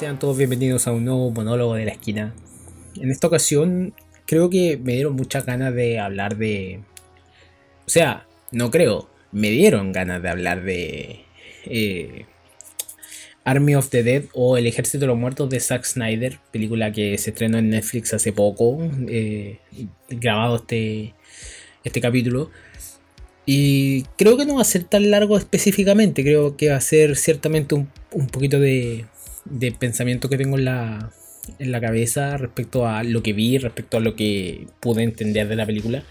Sean 0.00 0.18
todos 0.18 0.38
bienvenidos 0.38 0.86
a 0.86 0.92
un 0.92 1.04
nuevo 1.04 1.30
monólogo 1.30 1.74
de 1.74 1.84
la 1.84 1.92
esquina. 1.92 2.34
En 2.96 3.10
esta 3.10 3.26
ocasión 3.26 3.92
creo 4.24 4.48
que 4.48 4.78
me 4.78 4.94
dieron 4.94 5.14
muchas 5.14 5.44
ganas 5.44 5.74
de 5.74 5.98
hablar 5.98 6.38
de... 6.38 6.80
O 7.86 7.90
sea, 7.90 8.26
no 8.50 8.70
creo, 8.70 9.10
me 9.30 9.50
dieron 9.50 9.92
ganas 9.92 10.22
de 10.22 10.30
hablar 10.30 10.64
de... 10.64 11.20
Eh, 11.66 12.24
Army 13.44 13.74
of 13.74 13.90
the 13.90 14.02
Dead 14.02 14.24
o 14.32 14.56
El 14.56 14.66
Ejército 14.66 15.00
de 15.00 15.08
los 15.08 15.18
Muertos 15.18 15.50
de 15.50 15.60
Zack 15.60 15.84
Snyder, 15.84 16.38
película 16.50 16.92
que 16.92 17.18
se 17.18 17.28
estrenó 17.28 17.58
en 17.58 17.68
Netflix 17.68 18.14
hace 18.14 18.32
poco, 18.32 18.78
eh, 19.06 19.58
grabado 20.08 20.56
este, 20.56 21.12
este 21.84 22.00
capítulo. 22.00 22.50
Y 23.44 24.04
creo 24.16 24.38
que 24.38 24.46
no 24.46 24.54
va 24.54 24.62
a 24.62 24.64
ser 24.64 24.84
tan 24.84 25.10
largo 25.10 25.36
específicamente, 25.36 26.22
creo 26.22 26.56
que 26.56 26.70
va 26.70 26.76
a 26.76 26.80
ser 26.80 27.16
ciertamente 27.16 27.74
un, 27.74 27.90
un 28.12 28.28
poquito 28.28 28.58
de, 28.58 29.04
de 29.44 29.72
pensamiento 29.72 30.28
que 30.28 30.36
tengo 30.36 30.58
en 30.58 30.64
la, 30.64 31.10
en 31.58 31.72
la 31.72 31.80
cabeza 31.80 32.36
respecto 32.36 32.86
a 32.86 33.02
lo 33.02 33.22
que 33.22 33.32
vi, 33.32 33.58
respecto 33.58 33.96
a 33.96 34.00
lo 34.00 34.16
que 34.16 34.66
pude 34.80 35.02
entender 35.02 35.48
de 35.48 35.56
la 35.56 35.66
película. 35.66 36.02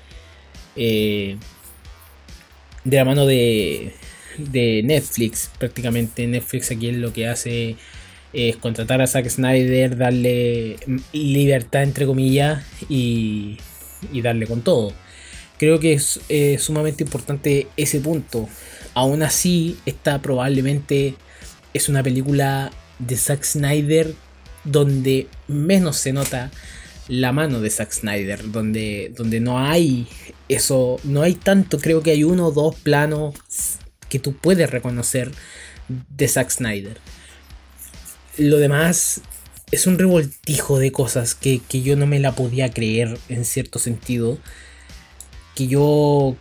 Eh, 0.76 1.38
de 2.84 2.98
la 2.98 3.06
mano 3.06 3.26
de, 3.26 3.94
de 4.38 4.82
Netflix, 4.84 5.52
prácticamente. 5.58 6.26
Netflix 6.28 6.72
aquí 6.72 6.92
lo 6.92 7.14
que 7.14 7.28
hace 7.28 7.76
es 8.32 8.58
contratar 8.58 9.02
a 9.02 9.08
Zack 9.08 9.28
Snyder, 9.28 9.98
darle 9.98 10.78
libertad 11.14 11.84
entre 11.84 12.06
comillas 12.06 12.64
y, 12.88 13.58
y 14.12 14.22
darle 14.22 14.48
con 14.48 14.62
todo. 14.62 14.94
Creo 15.58 15.80
que 15.80 15.94
es 15.94 16.22
sumamente 16.62 17.04
importante 17.04 17.68
ese 17.76 18.00
punto. 18.00 18.48
Aún 18.94 19.24
así, 19.24 19.78
esta 19.86 20.22
probablemente 20.22 21.16
es 21.74 21.90
una 21.90 22.02
película 22.02 22.72
de 23.00 23.18
Zack 23.18 23.44
Snyder 23.44 24.14
donde 24.64 25.28
menos 25.48 25.98
se 25.98 26.14
nota 26.14 26.52
la 27.08 27.32
mano 27.32 27.60
de 27.60 27.70
Zack 27.70 27.92
Snyder, 27.92 28.52
donde, 28.52 29.12
donde 29.16 29.40
no 29.40 29.60
hay 29.60 30.08
eso, 30.48 31.00
no 31.04 31.24
hay 31.24 31.34
tanto, 31.34 31.80
creo 31.80 32.04
que 32.04 32.12
hay 32.12 32.24
uno 32.24 32.48
o 32.48 32.52
dos 32.52 32.76
planos 32.76 33.36
que 34.10 34.20
tú 34.20 34.36
puedes 34.36 34.70
reconocer 34.70 35.32
de 35.88 36.28
Zack 36.28 36.52
Snyder. 36.52 36.98
Lo 38.38 38.58
demás 38.58 39.22
es 39.72 39.88
un 39.88 39.98
revoltijo 39.98 40.80
de 40.80 40.92
cosas 40.92 41.36
que, 41.36 41.62
que 41.68 41.82
yo 41.82 41.96
no 41.96 42.08
me 42.08 42.20
la 42.20 42.34
podía 42.34 42.72
creer 42.72 43.18
en 43.28 43.44
cierto 43.44 43.80
sentido. 43.80 44.38
Que 45.56 45.68
yo, 45.68 46.36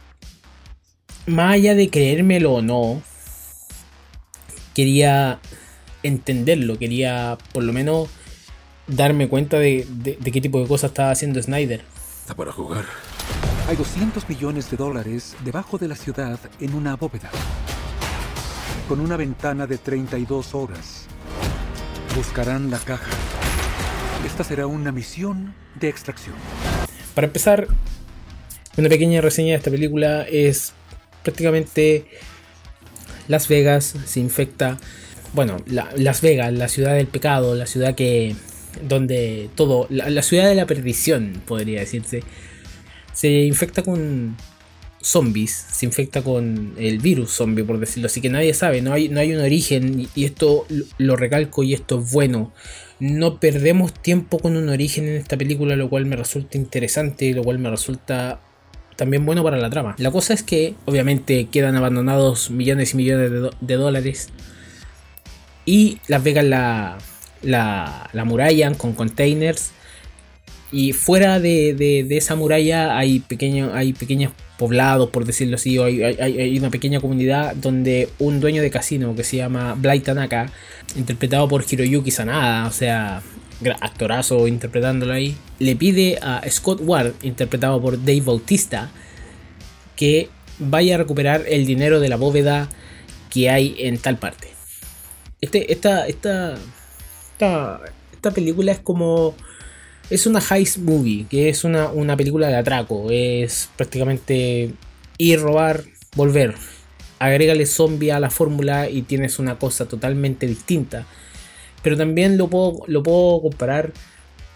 más 1.26 1.54
allá 1.54 1.74
de 1.74 1.90
creérmelo 1.90 2.54
o 2.54 2.62
no, 2.62 3.02
quería 4.74 5.40
entenderlo, 6.02 6.78
quería 6.78 7.38
por 7.52 7.64
lo 7.64 7.72
menos 7.72 8.08
darme 8.86 9.28
cuenta 9.28 9.58
de, 9.58 9.86
de, 9.88 10.16
de 10.20 10.32
qué 10.32 10.40
tipo 10.40 10.60
de 10.60 10.66
cosas 10.66 10.90
estaba 10.90 11.10
haciendo 11.10 11.42
Snyder. 11.42 11.82
Está 12.20 12.34
para 12.34 12.52
jugar. 12.52 12.84
Hay 13.68 13.76
200 13.76 14.28
millones 14.28 14.70
de 14.70 14.76
dólares 14.78 15.36
debajo 15.44 15.76
de 15.76 15.88
la 15.88 15.94
ciudad 15.94 16.38
en 16.58 16.74
una 16.74 16.96
bóveda, 16.96 17.30
con 18.88 19.00
una 19.00 19.16
ventana 19.16 19.66
de 19.66 19.76
32 19.76 20.54
horas. 20.54 21.06
Buscarán 22.16 22.70
la 22.70 22.78
caja. 22.78 23.10
Esta 24.26 24.42
será 24.42 24.66
una 24.66 24.90
misión 24.90 25.54
de 25.78 25.88
extracción. 25.88 26.34
Para 27.14 27.26
empezar, 27.26 27.68
una 28.76 28.88
pequeña 28.88 29.20
reseña 29.20 29.50
de 29.50 29.56
esta 29.56 29.70
película 29.70 30.22
es 30.22 30.72
prácticamente 31.22 32.06
Las 33.26 33.48
Vegas 33.48 33.94
se 34.06 34.20
infecta 34.20 34.78
bueno, 35.32 35.56
la, 35.66 35.90
Las 35.96 36.20
Vegas, 36.20 36.52
la 36.52 36.68
ciudad 36.68 36.94
del 36.94 37.06
pecado, 37.06 37.54
la 37.54 37.66
ciudad 37.66 37.94
que 37.94 38.34
donde 38.86 39.50
todo, 39.54 39.86
la, 39.90 40.22
ciudad 40.22 40.48
de 40.48 40.54
la 40.54 40.66
perdición, 40.66 41.42
podría 41.46 41.80
decirse, 41.80 42.22
se 43.12 43.28
infecta 43.42 43.82
con 43.82 44.36
zombies, 45.00 45.50
se 45.52 45.86
infecta 45.86 46.22
con 46.22 46.74
el 46.78 46.98
virus 46.98 47.30
zombie, 47.30 47.64
por 47.64 47.78
decirlo 47.78 48.06
así, 48.06 48.20
que 48.20 48.30
nadie 48.30 48.54
sabe, 48.54 48.82
no 48.82 48.92
hay, 48.92 49.08
no 49.08 49.20
hay 49.20 49.34
un 49.34 49.40
origen, 49.40 50.08
y 50.14 50.24
esto 50.24 50.66
lo 50.98 51.16
recalco 51.16 51.62
y 51.62 51.74
esto 51.74 52.00
es 52.00 52.12
bueno. 52.12 52.52
No 53.00 53.38
perdemos 53.38 53.94
tiempo 53.94 54.38
con 54.38 54.56
un 54.56 54.68
origen 54.68 55.06
en 55.06 55.16
esta 55.16 55.36
película, 55.36 55.76
lo 55.76 55.88
cual 55.88 56.06
me 56.06 56.16
resulta 56.16 56.58
interesante, 56.58 57.32
lo 57.32 57.44
cual 57.44 57.58
me 57.58 57.70
resulta 57.70 58.40
también 58.96 59.24
bueno 59.24 59.44
para 59.44 59.56
la 59.56 59.70
trama. 59.70 59.94
La 59.98 60.10
cosa 60.10 60.34
es 60.34 60.42
que, 60.42 60.74
obviamente, 60.84 61.46
quedan 61.46 61.76
abandonados 61.76 62.50
millones 62.50 62.94
y 62.94 62.96
millones 62.96 63.52
de 63.60 63.74
dólares 63.76 64.30
y 65.68 65.98
Las 66.06 66.24
Vegas 66.24 66.46
la, 66.46 66.96
la, 67.42 68.08
la 68.14 68.24
murallan 68.24 68.74
con 68.74 68.94
containers. 68.94 69.72
Y 70.72 70.94
fuera 70.94 71.40
de, 71.40 71.74
de, 71.74 72.04
de 72.04 72.16
esa 72.16 72.36
muralla 72.36 72.96
hay, 72.96 73.20
pequeño, 73.20 73.72
hay 73.74 73.92
pequeños 73.92 74.32
poblados, 74.58 75.10
por 75.10 75.26
decirlo 75.26 75.56
así, 75.56 75.76
hay, 75.78 76.02
hay, 76.02 76.40
hay, 76.40 76.58
una 76.58 76.70
pequeña 76.70 77.00
comunidad 77.00 77.54
donde 77.54 78.08
un 78.18 78.40
dueño 78.40 78.62
de 78.62 78.70
casino 78.70 79.14
que 79.14 79.24
se 79.24 79.36
llama 79.36 79.74
Blight 79.74 80.04
Tanaka, 80.04 80.50
interpretado 80.96 81.48
por 81.48 81.64
Hiroyuki 81.70 82.10
Sanada, 82.10 82.66
o 82.66 82.72
sea, 82.72 83.22
actorazo 83.80 84.48
interpretándolo 84.48 85.12
ahí, 85.12 85.36
le 85.58 85.76
pide 85.76 86.18
a 86.22 86.42
Scott 86.50 86.80
Ward, 86.82 87.12
interpretado 87.22 87.80
por 87.80 87.98
Dave 87.98 88.22
Bautista, 88.22 88.90
que 89.96 90.30
vaya 90.58 90.94
a 90.94 90.98
recuperar 90.98 91.44
el 91.46 91.66
dinero 91.66 92.00
de 92.00 92.08
la 92.08 92.16
bóveda 92.16 92.70
que 93.30 93.50
hay 93.50 93.76
en 93.78 93.98
tal 93.98 94.16
parte. 94.16 94.57
Este, 95.40 95.72
esta, 95.72 96.06
esta, 96.06 96.58
esta, 98.12 98.30
película 98.34 98.72
es 98.72 98.80
como. 98.80 99.34
Es 100.10 100.26
una 100.26 100.40
heist 100.40 100.78
movie, 100.78 101.26
que 101.28 101.50
es 101.50 101.64
una, 101.64 101.88
una 101.88 102.16
película 102.16 102.48
de 102.48 102.56
atraco. 102.56 103.10
Es 103.10 103.68
prácticamente 103.76 104.72
ir, 105.18 105.40
robar, 105.40 105.84
volver. 106.16 106.54
Agrégale 107.18 107.66
zombie 107.66 108.12
a 108.12 108.20
la 108.20 108.30
fórmula 108.30 108.88
y 108.88 109.02
tienes 109.02 109.38
una 109.38 109.58
cosa 109.58 109.86
totalmente 109.86 110.46
distinta. 110.46 111.06
Pero 111.82 111.96
también 111.96 112.38
lo 112.38 112.48
puedo, 112.48 112.80
lo 112.86 113.02
puedo 113.02 113.42
comparar 113.42 113.92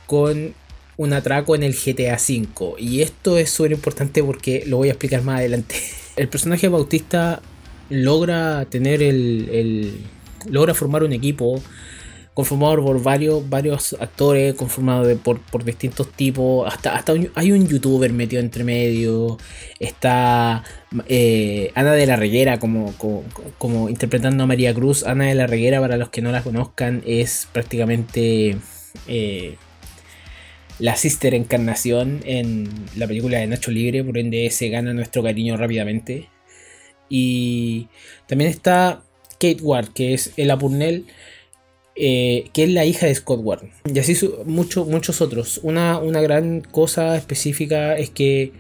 con 0.07 0.55
un 0.97 1.13
atraco 1.13 1.55
en 1.55 1.65
el 1.65 1.75
GTA 1.75 2.17
V. 2.17 2.75
Y 2.79 3.03
esto 3.03 3.37
es 3.39 3.51
súper 3.51 3.73
importante 3.73 4.23
porque 4.23 4.65
lo 4.67 4.79
voy 4.79 4.89
a 4.89 4.93
explicar 4.93 5.23
más 5.23 5.41
adelante. 5.41 5.77
El 6.17 6.29
personaje 6.29 6.69
Bautista 6.69 7.41
logra 7.89 8.67
tener 8.67 9.03
el 9.03 10.05
logra 10.49 10.75
formar 10.75 11.03
un 11.05 11.13
equipo 11.13 11.61
conformado 12.35 12.83
por 12.83 13.03
varios, 13.03 13.95
actores, 14.01 14.55
conformado 14.55 15.17
por, 15.19 15.65
distintos 15.65 16.11
tipos. 16.13 16.73
Hasta, 16.73 16.95
hasta 16.95 17.13
hay 17.35 17.53
un 17.53 17.69
youtuber 17.69 18.13
metido 18.13 18.41
entre 18.41 18.65
medio. 18.65 19.39
Está 19.79 20.65
eh, 21.09 21.71
Ana 21.75 21.93
de 21.93 22.07
la 22.07 22.17
Reguera 22.17 22.59
como, 22.59 22.93
como, 22.97 23.25
como, 23.59 23.89
interpretando 23.89 24.45
a 24.45 24.47
María 24.47 24.73
Cruz. 24.75 25.05
Ana 25.05 25.27
de 25.27 25.35
la 25.35 25.47
Reguera, 25.47 25.81
para 25.81 25.97
los 25.97 26.11
que 26.11 26.23
no 26.23 26.33
la 26.33 26.43
conozcan, 26.43 27.03
es 27.07 27.49
prácticamente 27.53 28.57
eh, 29.09 29.57
la 30.79 30.97
sister 30.97 31.35
encarnación 31.35 32.21
en 32.25 32.69
la 32.97 33.07
película 33.07 33.39
de 33.39 33.47
Nacho 33.47 33.71
Libre. 33.71 34.05
Por 34.05 34.17
ende, 34.17 34.49
se 34.51 34.69
gana 34.71 34.95
nuestro 34.95 35.23
cariño 35.23 35.57
rápidamente. 35.59 36.31
Y 37.11 37.89
también 38.27 38.51
está 38.51 39.03
Kate 39.43 39.59
Ward, 39.61 39.89
que 39.89 40.15
es 40.15 40.33
Ella 40.37 40.57
Purnell, 40.57 41.07
eh, 41.97 42.45
que 42.55 42.63
es 42.63 42.71
la 42.71 42.85
hija 42.85 43.07
de 43.07 43.15
Scott 43.17 43.41
Ward. 43.43 43.65
Y 43.93 43.99
así 43.99 44.17
mucho, 44.47 44.85
muchos 44.85 45.21
otros. 45.21 45.59
Una, 45.65 45.99
una, 45.99 46.21
gran 46.21 46.61
cosa 46.61 47.17
específica 47.17 47.99
es 47.99 48.11
que 48.11 48.53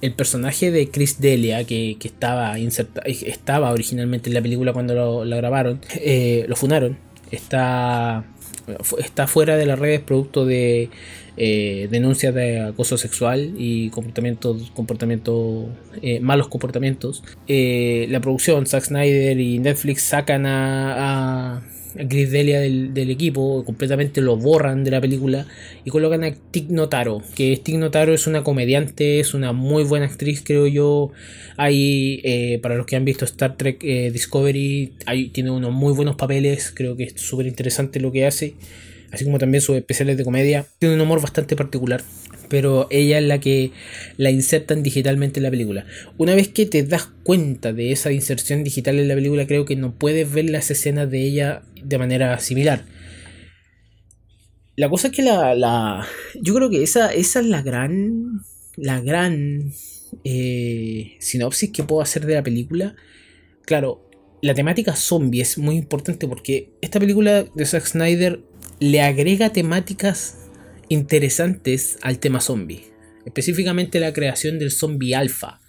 el 0.00 0.14
personaje 0.14 0.70
de 0.70 0.88
Chris 0.88 1.20
Delia, 1.20 1.64
que, 1.64 1.96
que 1.98 2.06
estaba, 2.06 2.56
estaba 2.58 3.72
originalmente 3.72 4.30
en 4.30 4.34
la 4.34 4.40
película 4.40 4.72
cuando 4.72 4.94
lo, 4.94 5.24
lo 5.24 5.36
grabaron, 5.36 5.80
eh, 5.96 6.44
lo 6.46 6.54
funaron, 6.54 6.96
está, 7.32 8.24
está 8.98 9.26
fuera 9.26 9.56
de 9.56 9.66
las 9.66 9.80
redes 9.80 10.00
producto 10.00 10.46
de 10.46 10.90
eh, 11.42 11.88
denuncias 11.90 12.34
de 12.34 12.60
acoso 12.60 12.98
sexual 12.98 13.54
y 13.56 13.88
comportamientos, 13.88 14.70
comportamiento, 14.74 15.70
eh, 16.02 16.20
malos 16.20 16.48
comportamientos. 16.48 17.22
Eh, 17.48 18.06
la 18.10 18.20
producción, 18.20 18.66
Zack 18.66 18.84
Snyder 18.84 19.40
y 19.40 19.58
Netflix 19.58 20.02
sacan 20.02 20.44
a, 20.44 21.56
a 21.56 21.62
Delia 21.94 22.60
del, 22.60 23.10
equipo, 23.10 23.64
completamente 23.64 24.20
lo 24.20 24.36
borran 24.36 24.84
de 24.84 24.90
la 24.90 25.00
película 25.00 25.46
y 25.82 25.90
colocan 25.90 26.24
a 26.24 26.34
Tig 26.34 26.70
Notaro, 26.70 27.22
que 27.34 27.56
Tig 27.56 27.78
Notaro 27.78 28.12
es 28.12 28.26
una 28.26 28.44
comediante, 28.44 29.18
es 29.18 29.32
una 29.32 29.52
muy 29.52 29.82
buena 29.84 30.04
actriz, 30.04 30.42
creo 30.44 30.66
yo. 30.66 31.10
Hay, 31.56 32.20
eh, 32.22 32.58
para 32.62 32.76
los 32.76 32.84
que 32.84 32.96
han 32.96 33.06
visto 33.06 33.24
Star 33.24 33.56
Trek 33.56 33.82
eh, 33.82 34.10
Discovery, 34.12 34.92
tiene 35.32 35.50
unos 35.50 35.72
muy 35.72 35.94
buenos 35.94 36.16
papeles, 36.16 36.70
creo 36.74 36.96
que 36.96 37.04
es 37.04 37.14
súper 37.16 37.46
interesante 37.46 37.98
lo 37.98 38.12
que 38.12 38.26
hace, 38.26 38.54
así 39.12 39.24
como 39.24 39.38
también 39.38 39.60
sus 39.60 39.76
especiales 39.76 40.16
de 40.16 40.24
comedia. 40.24 40.66
Tiene 40.78 40.94
un 40.94 41.00
humor 41.00 41.20
bastante 41.20 41.56
particular 41.56 42.02
pero 42.50 42.88
ella 42.90 43.20
es 43.20 43.24
la 43.24 43.38
que 43.38 43.70
la 44.16 44.30
insertan 44.30 44.82
digitalmente 44.82 45.38
en 45.38 45.44
la 45.44 45.50
película. 45.50 45.86
Una 46.18 46.34
vez 46.34 46.48
que 46.48 46.66
te 46.66 46.82
das 46.82 47.08
cuenta 47.22 47.72
de 47.72 47.92
esa 47.92 48.10
inserción 48.10 48.64
digital 48.64 48.98
en 48.98 49.06
la 49.06 49.14
película, 49.14 49.46
creo 49.46 49.64
que 49.64 49.76
no 49.76 49.94
puedes 49.94 50.30
ver 50.30 50.50
las 50.50 50.68
escenas 50.70 51.08
de 51.08 51.22
ella 51.22 51.62
de 51.82 51.96
manera 51.96 52.38
similar. 52.40 52.84
La 54.74 54.88
cosa 54.88 55.08
es 55.08 55.14
que 55.14 55.22
la, 55.22 55.54
la 55.54 56.06
yo 56.42 56.54
creo 56.54 56.68
que 56.70 56.82
esa, 56.82 57.12
esa 57.12 57.38
es 57.38 57.46
la 57.46 57.62
gran, 57.62 58.42
la 58.76 59.00
gran 59.00 59.72
eh, 60.24 61.16
sinopsis 61.20 61.70
que 61.70 61.84
puedo 61.84 62.02
hacer 62.02 62.26
de 62.26 62.34
la 62.34 62.42
película. 62.42 62.96
Claro, 63.64 64.10
la 64.42 64.54
temática 64.54 64.96
zombie 64.96 65.42
es 65.42 65.56
muy 65.56 65.76
importante 65.76 66.26
porque 66.26 66.72
esta 66.80 66.98
película 66.98 67.44
de 67.54 67.64
Zack 67.64 67.86
Snyder 67.86 68.40
le 68.80 69.02
agrega 69.02 69.52
temáticas 69.52 70.48
interesantes 70.88 71.98
al 72.02 72.18
tema 72.18 72.40
zombie. 72.40 72.84
Específicamente 73.24 74.00
la 74.00 74.12
creación 74.12 74.58
del 74.58 74.70
zombie 74.70 75.14
alfa. 75.14 75.60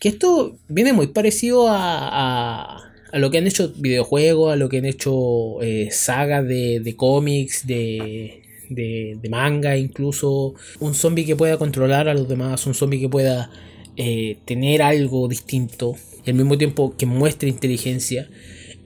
Que 0.00 0.10
esto 0.10 0.58
viene 0.68 0.92
muy 0.92 1.08
parecido 1.08 1.68
a, 1.68 2.76
a, 3.12 3.18
lo 3.18 3.30
que 3.30 3.38
han 3.38 3.46
hecho 3.46 3.72
videojuegos, 3.76 4.52
a 4.52 4.56
lo 4.56 4.68
que 4.68 4.78
han 4.78 4.84
hecho 4.84 5.62
eh, 5.62 5.88
sagas 5.90 6.46
de, 6.46 6.80
de 6.80 6.96
cómics, 6.96 7.66
de, 7.66 8.42
de, 8.68 9.18
de, 9.20 9.28
manga 9.28 9.76
incluso. 9.76 10.54
Un 10.80 10.94
zombie 10.94 11.24
que 11.24 11.36
pueda 11.36 11.56
controlar 11.56 12.08
a 12.08 12.14
los 12.14 12.28
demás, 12.28 12.66
un 12.66 12.74
zombie 12.74 13.00
que 13.00 13.08
pueda 13.08 13.50
eh, 13.96 14.38
tener 14.44 14.82
algo 14.82 15.26
distinto 15.28 15.96
y 16.24 16.30
al 16.30 16.36
mismo 16.36 16.58
tiempo 16.58 16.96
que 16.96 17.06
muestre 17.06 17.48
inteligencia. 17.48 18.28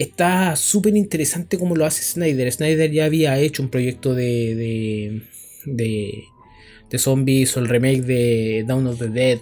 Está 0.02 0.56
súper 0.56 0.96
interesante 0.96 1.58
como 1.58 1.76
lo 1.76 1.86
hace 1.86 2.02
Snyder. 2.02 2.50
Snyder 2.50 2.90
ya 2.90 3.04
había 3.04 3.38
hecho 3.38 3.62
un 3.62 3.68
proyecto 3.68 4.14
de, 4.16 4.56
de, 4.56 5.22
de, 5.64 6.24
de 6.90 6.98
zombies 6.98 7.56
o 7.56 7.60
el 7.60 7.68
remake 7.68 8.02
de 8.02 8.64
Dawn 8.66 8.88
of 8.88 8.98
the 8.98 9.08
Dead 9.08 9.38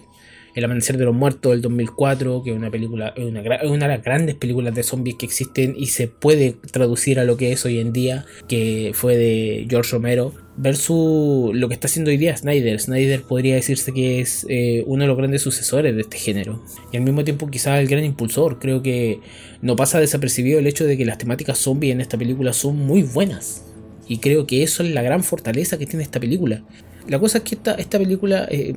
el 0.55 0.63
Amanecer 0.63 0.97
de 0.97 1.05
los 1.05 1.15
Muertos 1.15 1.51
del 1.51 1.61
2004, 1.61 2.43
que 2.43 2.51
es 2.51 2.55
una 2.55 2.69
película, 2.69 3.13
una, 3.17 3.41
una, 3.41 3.87
de 3.87 3.95
las 3.95 4.03
grandes 4.03 4.35
películas 4.35 4.75
de 4.75 4.83
zombies 4.83 5.15
que 5.15 5.25
existen 5.25 5.75
y 5.77 5.87
se 5.87 6.07
puede 6.07 6.55
traducir 6.71 7.19
a 7.19 7.23
lo 7.23 7.37
que 7.37 7.51
es 7.51 7.65
hoy 7.65 7.79
en 7.79 7.93
día, 7.93 8.25
que 8.47 8.91
fue 8.93 9.17
de 9.17 9.65
George 9.69 9.91
Romero, 9.91 10.33
versus 10.57 11.55
lo 11.55 11.67
que 11.67 11.73
está 11.73 11.87
haciendo 11.87 12.11
hoy 12.11 12.17
día 12.17 12.35
Snyder. 12.35 12.79
Snyder 12.79 13.23
podría 13.23 13.55
decirse 13.55 13.93
que 13.93 14.19
es 14.19 14.45
eh, 14.49 14.83
uno 14.85 15.03
de 15.03 15.07
los 15.07 15.17
grandes 15.17 15.41
sucesores 15.41 15.95
de 15.95 16.01
este 16.01 16.17
género 16.17 16.63
y 16.91 16.97
al 16.97 17.03
mismo 17.03 17.23
tiempo 17.23 17.49
quizás 17.49 17.79
el 17.79 17.87
gran 17.87 18.03
impulsor. 18.03 18.59
Creo 18.59 18.81
que 18.81 19.19
no 19.61 19.75
pasa 19.75 19.99
desapercibido 19.99 20.59
el 20.59 20.67
hecho 20.67 20.85
de 20.85 20.97
que 20.97 21.05
las 21.05 21.17
temáticas 21.17 21.57
zombies 21.57 21.93
en 21.93 22.01
esta 22.01 22.17
película 22.17 22.53
son 22.53 22.77
muy 22.77 23.03
buenas. 23.03 23.65
Y 24.07 24.17
creo 24.17 24.45
que 24.45 24.63
eso 24.63 24.83
es 24.83 24.91
la 24.91 25.01
gran 25.01 25.23
fortaleza 25.23 25.77
que 25.77 25.85
tiene 25.85 26.03
esta 26.03 26.19
película. 26.19 26.63
La 27.07 27.19
cosa 27.19 27.39
es 27.39 27.43
que 27.43 27.55
esta, 27.55 27.73
esta 27.75 27.97
película 27.97 28.47
eh, 28.51 28.75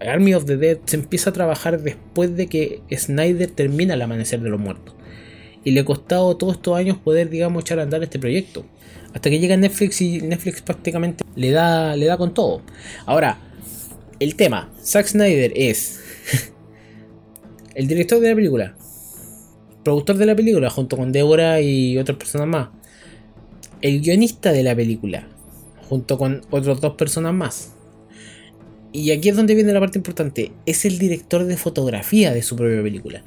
Army 0.00 0.34
of 0.34 0.46
the 0.46 0.56
Dead 0.56 0.78
se 0.84 0.96
empieza 0.96 1.30
a 1.30 1.32
trabajar 1.32 1.80
después 1.80 2.36
de 2.36 2.46
que 2.46 2.80
Snyder 2.92 3.50
termina 3.50 3.94
el 3.94 4.02
amanecer 4.02 4.40
de 4.40 4.50
los 4.50 4.60
muertos. 4.60 4.94
Y 5.64 5.72
le 5.72 5.80
ha 5.80 5.84
costado 5.84 6.36
todos 6.36 6.54
estos 6.54 6.76
años 6.76 6.96
poder, 6.96 7.28
digamos, 7.28 7.62
echar 7.62 7.78
a 7.78 7.82
andar 7.82 8.02
este 8.02 8.18
proyecto. 8.18 8.64
Hasta 9.12 9.30
que 9.30 9.38
llega 9.38 9.56
Netflix 9.56 10.00
y 10.00 10.20
Netflix 10.20 10.62
prácticamente 10.62 11.24
le 11.34 11.50
da, 11.50 11.96
le 11.96 12.06
da 12.06 12.16
con 12.16 12.34
todo. 12.34 12.62
Ahora, 13.04 13.38
el 14.20 14.36
tema, 14.36 14.70
Zack 14.82 15.06
Snyder 15.06 15.52
es 15.54 16.00
el 17.74 17.86
director 17.88 18.20
de 18.20 18.28
la 18.28 18.34
película, 18.34 18.76
productor 19.84 20.16
de 20.16 20.26
la 20.26 20.36
película 20.36 20.70
junto 20.70 20.96
con 20.96 21.12
Deborah 21.12 21.60
y 21.60 21.98
otras 21.98 22.18
personas 22.18 22.46
más, 22.46 22.68
el 23.82 24.00
guionista 24.00 24.52
de 24.52 24.62
la 24.62 24.74
película 24.74 25.28
junto 25.88 26.18
con 26.18 26.42
otras 26.50 26.80
dos 26.80 26.94
personas 26.94 27.34
más 27.34 27.75
y 28.92 29.10
aquí 29.10 29.28
es 29.28 29.36
donde 29.36 29.54
viene 29.54 29.72
la 29.72 29.80
parte 29.80 29.98
importante, 29.98 30.52
es 30.66 30.84
el 30.84 30.98
director 30.98 31.44
de 31.44 31.56
fotografía 31.56 32.32
de 32.32 32.42
su 32.42 32.56
propia 32.56 32.82
película. 32.82 33.24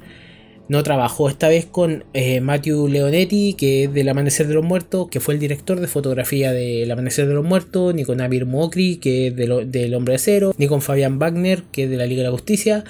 No 0.70 0.84
trabajó 0.84 1.28
esta 1.28 1.48
vez 1.48 1.66
con 1.66 2.04
eh, 2.14 2.40
Matthew 2.40 2.86
Leonetti, 2.86 3.54
que 3.54 3.82
es 3.82 3.92
del 3.92 4.08
Amanecer 4.08 4.46
de 4.46 4.54
los 4.54 4.64
Muertos, 4.64 5.08
que 5.10 5.18
fue 5.18 5.34
el 5.34 5.40
director 5.40 5.80
de 5.80 5.88
fotografía 5.88 6.52
del 6.52 6.88
Amanecer 6.88 7.26
de 7.26 7.34
los 7.34 7.44
Muertos, 7.44 7.92
ni 7.92 8.04
con 8.04 8.20
Amir 8.20 8.46
Mokri, 8.46 8.98
que 8.98 9.26
es 9.26 9.34
del 9.34 9.94
Hombre 9.94 10.12
de 10.12 10.14
Acero, 10.14 10.54
ni 10.58 10.68
con 10.68 10.80
Fabián 10.80 11.18
Wagner, 11.18 11.64
que 11.72 11.84
es 11.84 11.90
de 11.90 11.96
la 11.96 12.06
Liga 12.06 12.20
de 12.20 12.28
la 12.28 12.30
Justicia, 12.30 12.84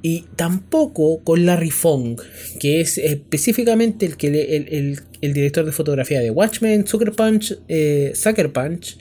y 0.00 0.24
tampoco 0.36 1.22
con 1.24 1.44
Larry 1.44 1.70
Fong, 1.70 2.18
que 2.58 2.80
es 2.80 2.96
específicamente 2.96 4.06
el, 4.06 4.16
que 4.16 4.28
el, 4.28 4.98
el, 5.20 5.34
director 5.34 5.66
de 5.66 5.72
fotografía 5.72 6.20
de 6.20 6.30
Watchmen, 6.30 6.86
Sucker 6.86 7.12
Punch, 7.12 7.58
eh, 7.68 8.14
Punch 8.50 8.96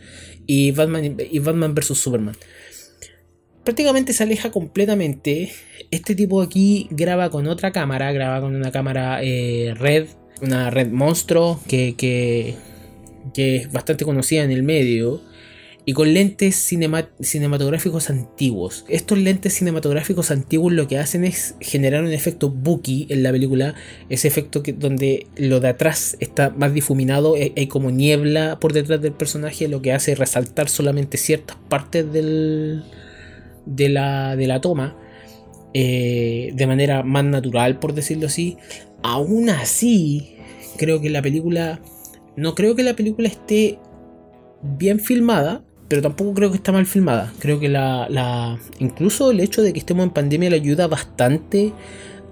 y 0.45 0.71
Batman, 0.71 1.16
y 1.31 1.39
Batman 1.39 1.74
vs. 1.74 1.98
Superman 1.98 2.36
prácticamente 3.66 4.14
se 4.14 4.24
aleja 4.24 4.52
completamente. 4.52 5.52
Este 5.92 6.16
tipo 6.16 6.42
aquí 6.42 6.88
graba 6.92 7.30
con 7.30 7.48
otra 7.48 7.72
cámara, 7.72 8.14
graba 8.14 8.40
con 8.40 8.56
una 8.56 8.72
cámara 8.72 9.22
eh, 9.22 9.74
red, 9.76 10.08
una 10.42 10.70
red 10.70 10.90
monstruo 10.90 11.60
que, 11.68 11.96
que, 11.98 12.56
es 13.36 13.72
bastante 13.74 14.06
conocida 14.06 14.44
en 14.44 14.52
el 14.52 14.64
medio. 14.64 15.22
Y 15.88 15.94
con 15.94 16.16
lentes 16.16 16.56
cinematográficos 16.56 18.10
antiguos. 18.10 18.86
Estos 18.88 19.20
lentes 19.20 19.54
cinematográficos 19.54 20.32
antiguos 20.32 20.74
lo 20.74 20.88
que 20.88 20.98
hacen 20.98 21.24
es 21.24 21.54
generar 21.62 22.04
un 22.04 22.12
efecto 22.12 22.50
bookie 22.50 23.06
en 23.12 23.22
la 23.22 23.32
película. 23.32 23.76
Ese 24.10 24.28
efecto 24.28 24.64
que, 24.64 24.74
donde 24.74 25.28
lo 25.38 25.60
de 25.60 25.68
atrás 25.68 26.18
está 26.20 26.50
más 26.50 26.74
difuminado, 26.74 27.36
hay, 27.36 27.54
hay 27.56 27.68
como 27.68 27.92
niebla 27.92 28.60
por 28.60 28.74
detrás 28.74 29.00
del 29.00 29.14
personaje, 29.14 29.68
lo 29.68 29.84
que 29.84 29.94
hace 29.94 30.16
resaltar 30.16 30.70
solamente 30.70 31.20
ciertas 31.20 31.56
partes 31.70 32.12
del, 32.12 32.84
de 33.66 33.90
la, 33.90 34.36
de 34.36 34.48
la 34.48 34.62
toma 34.62 34.96
eh, 35.78 36.52
de 36.54 36.68
manera 36.68 37.04
más 37.04 37.26
natural, 37.26 37.80
por 37.80 37.94
decirlo 37.94 38.28
así. 38.28 38.56
Aún 39.04 39.50
así, 39.50 40.38
creo 40.78 41.02
que 41.02 41.10
la 41.10 41.22
película. 41.22 41.82
No 42.38 42.56
creo 42.56 42.76
que 42.76 42.84
la 42.84 42.96
película 42.96 43.28
esté 43.28 43.80
bien 44.62 45.02
filmada, 45.02 45.64
pero 45.90 46.02
tampoco 46.02 46.34
creo 46.34 46.52
que 46.52 46.58
está 46.58 46.72
mal 46.72 46.86
filmada. 46.86 47.34
Creo 47.40 47.60
que 47.60 47.68
la, 47.68 48.08
la, 48.10 48.58
incluso 48.80 49.32
el 49.32 49.42
hecho 49.42 49.62
de 49.62 49.74
que 49.74 49.80
estemos 49.80 50.06
en 50.06 50.12
pandemia 50.12 50.50
le 50.50 50.56
ayuda 50.56 50.88
bastante 50.88 51.74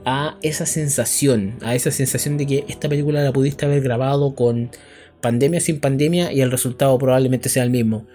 a 0.06 0.38
esa 0.42 0.66
sensación, 0.66 1.56
a 1.64 1.76
esa 1.76 1.92
sensación 1.92 2.38
de 2.38 2.48
que 2.48 2.66
esta 2.70 2.88
película 2.88 3.24
la 3.24 3.34
pudiste 3.34 3.66
haber 3.66 3.82
grabado 3.82 4.36
con 4.36 4.72
pandemia 5.20 5.60
sin 5.60 5.80
pandemia 5.80 6.32
y 6.32 6.42
el 6.42 6.52
resultado 6.52 6.98
probablemente 6.98 7.50
sea 7.50 7.64
el 7.64 7.72
mismo. 7.72 8.06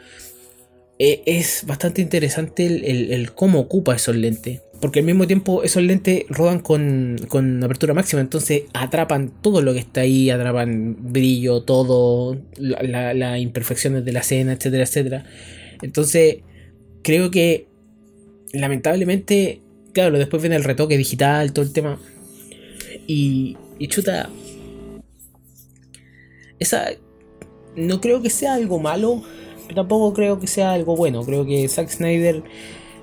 Eh, 1.00 1.22
es 1.26 1.64
bastante 1.64 2.02
interesante 2.02 2.66
el, 2.66 3.32
cómo 3.32 3.60
ocupa 3.60 3.94
esos 3.94 4.16
lentes. 4.16 4.62
Porque 4.80 5.00
al 5.00 5.06
mismo 5.06 5.26
tiempo 5.26 5.62
esos 5.62 5.82
lentes 5.82 6.24
rodan 6.28 6.60
con, 6.60 7.16
apertura 7.62 7.94
máxima, 7.94 8.20
entonces 8.20 8.64
atrapan 8.74 9.32
todo 9.40 9.60
lo 9.60 9.72
que 9.72 9.80
está 9.80 10.02
ahí, 10.02 10.30
atrapan 10.30 10.96
brillo, 11.12 11.62
todo, 11.62 12.40
las 12.58 13.40
imperfecciones 13.40 14.04
de 14.04 14.12
la 14.12 14.20
escena, 14.20 14.52
etcétera, 14.52 14.84
etcétera. 14.84 15.24
Entonces, 15.82 16.38
creo 17.02 17.30
que 17.30 17.66
lamentablemente, 18.52 19.62
claro, 19.92 20.18
después 20.18 20.42
viene 20.42 20.56
el 20.56 20.64
retoque 20.64 20.96
digital, 20.96 21.52
todo 21.52 21.64
el 21.64 21.72
tema. 21.72 22.00
Y, 23.06 23.56
y 23.78 23.88
chuta, 23.88 24.30
esa 26.58 26.90
no 27.76 28.00
creo 28.00 28.22
que 28.22 28.30
sea 28.30 28.54
algo 28.54 28.78
malo 28.80 29.22
tampoco 29.74 30.12
creo 30.14 30.38
que 30.38 30.46
sea 30.46 30.72
algo 30.72 30.96
bueno. 30.96 31.22
Creo 31.24 31.46
que 31.46 31.68
Zack 31.68 31.88
Snyder 31.88 32.42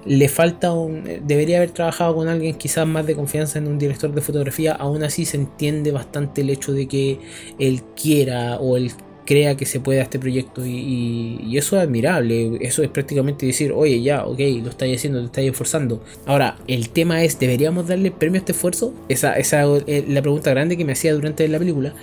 le 0.05 0.29
falta 0.29 0.74
un. 0.74 1.03
Debería 1.24 1.57
haber 1.57 1.72
trabajado 1.72 2.15
con 2.15 2.27
alguien 2.27 2.55
quizás 2.55 2.88
más 2.88 3.05
de 3.05 3.15
confianza 3.15 3.60
en 3.60 3.67
un 3.67 3.77
director 3.77 4.13
de 4.13 4.22
fotografía. 4.22 4.74
Aún 4.74 5.03
así 5.03 5.25
se 5.25 5.38
entiende 5.38 5.91
bastante 5.91 6.41
el 6.41 6.50
hecho 6.50 6.74
de 6.74 6.88
que 6.88 7.19
él 7.60 7.84
quiera 7.95 8.57
o 8.57 8.77
él 8.77 8.91
crea 9.25 9.57
que 9.57 9.65
se 9.65 9.79
pueda 9.79 10.03
este 10.03 10.19
proyecto 10.19 10.65
y, 10.65 11.57
eso 11.57 11.77
es 11.77 11.84
admirable, 11.84 12.57
eso 12.62 12.84
es 12.84 12.89
prácticamente 12.89 13.45
decir, 13.45 13.72
oye 13.72 14.01
ya, 14.01 14.25
ok, 14.25 14.39
lo 14.63 14.69
estáis 14.69 14.98
haciendo, 14.98 15.19
lo 15.19 15.25
estáis 15.25 15.51
esforzando. 15.51 16.01
Ahora, 16.25 16.57
el 16.67 16.89
tema 16.89 17.24
es, 17.24 17.39
¿deberíamos 17.39 17.88
darle 17.88 18.12
premio 18.12 18.38
a 18.38 18.39
este 18.39 18.51
esfuerzo? 18.51 18.93
Esa, 19.10 19.34
esa 19.34 19.65
es 19.88 20.07
la 20.07 20.22
pregunta 20.22 20.51
grande 20.51 20.77
que 20.77 20.86
me 20.86 20.93
hacía 20.93 21.13
durante 21.13 21.48
la 21.48 21.60
película. 21.60 21.93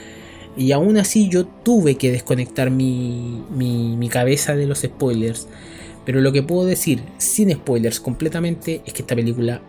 Y 0.57 0.73
aún 0.73 0.99
así 0.99 1.29
yo 1.29 1.47
tuve 1.47 1.97
que 1.97 2.11
desconectar 2.11 2.71
mi, 2.71 3.43
mi, 3.51 4.09
cabeza 4.09 4.55
de 4.55 4.67
los 4.67 4.81
spoilers. 4.81 5.49
Pero 6.05 6.21
lo 6.21 6.33
que 6.33 6.43
puedo 6.43 6.67
decir 6.67 7.03
sin 7.19 7.53
spoilers 7.53 8.01
completamente 8.01 8.83
es 8.85 8.93
que 8.93 9.03
esta 9.03 9.17
película 9.17 9.63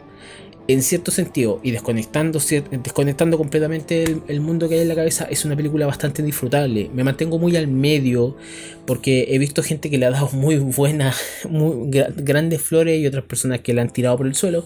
en 0.67 0.82
cierto 0.82 1.12
sentido, 1.12 1.60
y 1.62 1.72
desconectando, 1.72 2.39
desconectando 2.39 3.38
completamente 3.38 4.05
el, 4.27 4.41
mundo 4.41 4.70
que 4.70 4.75
hay 4.75 4.82
en 4.82 4.88
la 4.88 4.96
cabeza, 4.96 5.25
es 5.29 5.43
una 5.43 5.58
película 5.58 5.86
bastante 5.86 6.24
disfrutable. 6.24 6.89
Me 6.93 7.03
mantengo 7.03 7.38
muy 7.38 7.58
al 7.58 7.67
medio, 7.67 8.38
porque 8.86 9.27
he 9.29 9.39
visto 9.39 9.62
gente 9.62 9.89
que 9.89 9.98
le 9.98 10.05
ha 10.05 10.12
dado 10.12 10.29
muy 10.32 10.55
buenas, 10.58 11.17
muy 11.50 11.89
grandes 11.89 12.62
flores 12.62 13.00
y 13.00 13.05
otras 13.05 13.25
personas 13.25 13.60
que 13.60 13.74
la 13.74 13.82
han 13.82 13.89
tirado 13.89 14.17
por 14.17 14.27
el 14.27 14.36
suelo. 14.36 14.65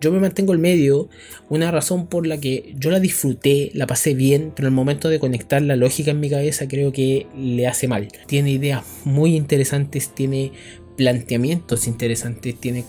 Yo 0.00 0.12
me 0.12 0.20
mantengo 0.20 0.52
al 0.52 0.58
medio, 0.58 1.08
una 1.48 1.70
razón 1.70 2.06
por 2.06 2.26
la 2.26 2.38
que 2.38 2.74
yo 2.76 2.90
la 2.90 3.00
disfruté, 3.00 3.70
la 3.72 3.86
pasé 3.86 4.14
bien, 4.14 4.52
pero 4.54 4.68
el 4.68 4.74
momento 4.74 5.08
de 5.08 5.18
conectar 5.18 5.62
la 5.62 5.76
lógica 5.76 6.10
en 6.10 6.20
mi 6.20 6.28
cabeza 6.28 6.68
creo 6.68 6.92
que 6.92 7.26
le 7.36 7.66
hace 7.66 7.88
mal. 7.88 8.08
Tiene 8.26 8.50
ideas 8.50 8.84
muy 9.04 9.34
interesantes, 9.34 10.14
tiene 10.14 10.52
planteamientos 10.96 11.86
interesantes, 11.86 12.54
tiene 12.60 12.84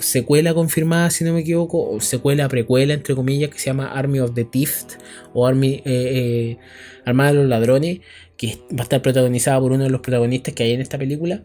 secuela 0.00 0.54
confirmada, 0.54 1.10
si 1.10 1.24
no 1.24 1.32
me 1.32 1.40
equivoco, 1.40 1.90
o 1.90 2.00
secuela, 2.00 2.48
precuela, 2.48 2.94
entre 2.94 3.14
comillas, 3.14 3.50
que 3.50 3.58
se 3.58 3.66
llama 3.66 3.88
Army 3.92 4.20
of 4.20 4.34
the 4.34 4.44
Thieves 4.44 4.98
o 5.34 5.46
Army, 5.46 5.82
eh, 5.84 6.56
Armada 7.04 7.32
de 7.32 7.38
los 7.38 7.48
Ladrones, 7.48 8.00
que 8.36 8.58
va 8.70 8.80
a 8.80 8.82
estar 8.82 9.02
protagonizada 9.02 9.60
por 9.60 9.72
uno 9.72 9.84
de 9.84 9.90
los 9.90 10.00
protagonistas 10.00 10.54
que 10.54 10.64
hay 10.64 10.72
en 10.72 10.80
esta 10.80 10.98
película. 10.98 11.42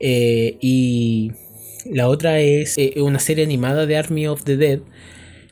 y 0.00 1.32
la 1.90 2.08
otra 2.08 2.40
es 2.40 2.76
una 2.96 3.20
serie 3.20 3.44
animada 3.44 3.86
de 3.86 3.96
Army 3.96 4.26
of 4.26 4.42
the 4.44 4.56
Dead, 4.56 4.80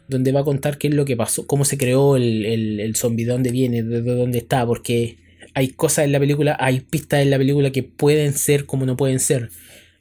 donde 0.08 0.32
va 0.32 0.40
a 0.40 0.44
contar 0.44 0.78
qué 0.78 0.88
es 0.88 0.94
lo 0.94 1.04
que 1.04 1.16
pasó, 1.16 1.46
cómo 1.46 1.64
se 1.64 1.78
creó 1.78 2.16
el, 2.16 2.44
el, 2.44 2.80
el 2.80 2.96
zombie, 2.96 3.24
de 3.24 3.32
dónde 3.32 3.50
viene, 3.50 3.82
de 3.82 4.02
dónde 4.02 4.38
está, 4.38 4.66
porque 4.66 5.18
hay 5.54 5.68
cosas 5.68 6.04
en 6.04 6.12
la 6.12 6.18
película, 6.18 6.56
hay 6.58 6.80
pistas 6.80 7.22
en 7.22 7.30
la 7.30 7.38
película 7.38 7.70
que 7.70 7.82
pueden 7.82 8.32
ser 8.32 8.66
como 8.66 8.86
no 8.86 8.96
pueden 8.96 9.20
ser. 9.20 9.50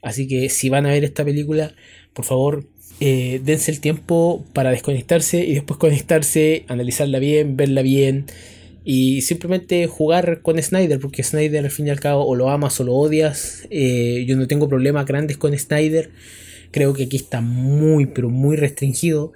Así 0.01 0.27
que 0.27 0.49
si 0.49 0.69
van 0.69 0.85
a 0.85 0.89
ver 0.89 1.03
esta 1.03 1.23
película, 1.23 1.73
por 2.13 2.25
favor, 2.25 2.65
eh, 2.99 3.41
dense 3.43 3.71
el 3.71 3.79
tiempo 3.79 4.45
para 4.53 4.71
desconectarse 4.71 5.43
y 5.43 5.55
después 5.55 5.77
conectarse, 5.77 6.65
analizarla 6.67 7.19
bien, 7.19 7.57
verla 7.57 7.81
bien 7.81 8.25
y 8.85 9.21
simplemente 9.21 9.87
jugar 9.87 10.41
con 10.41 10.61
Snyder, 10.61 10.99
porque 10.99 11.23
Snyder 11.23 11.63
al 11.63 11.71
fin 11.71 11.87
y 11.87 11.89
al 11.89 11.99
cabo 11.99 12.25
o 12.25 12.35
lo 12.35 12.49
amas 12.49 12.79
o 12.79 12.83
lo 12.83 12.93
odias. 12.93 13.67
Eh, 13.69 14.25
yo 14.27 14.35
no 14.35 14.47
tengo 14.47 14.67
problemas 14.67 15.05
grandes 15.05 15.37
con 15.37 15.57
Snyder. 15.57 16.11
Creo 16.71 16.93
que 16.93 17.03
aquí 17.03 17.17
está 17.17 17.39
muy, 17.39 18.07
pero 18.07 18.29
muy 18.29 18.57
restringido. 18.57 19.31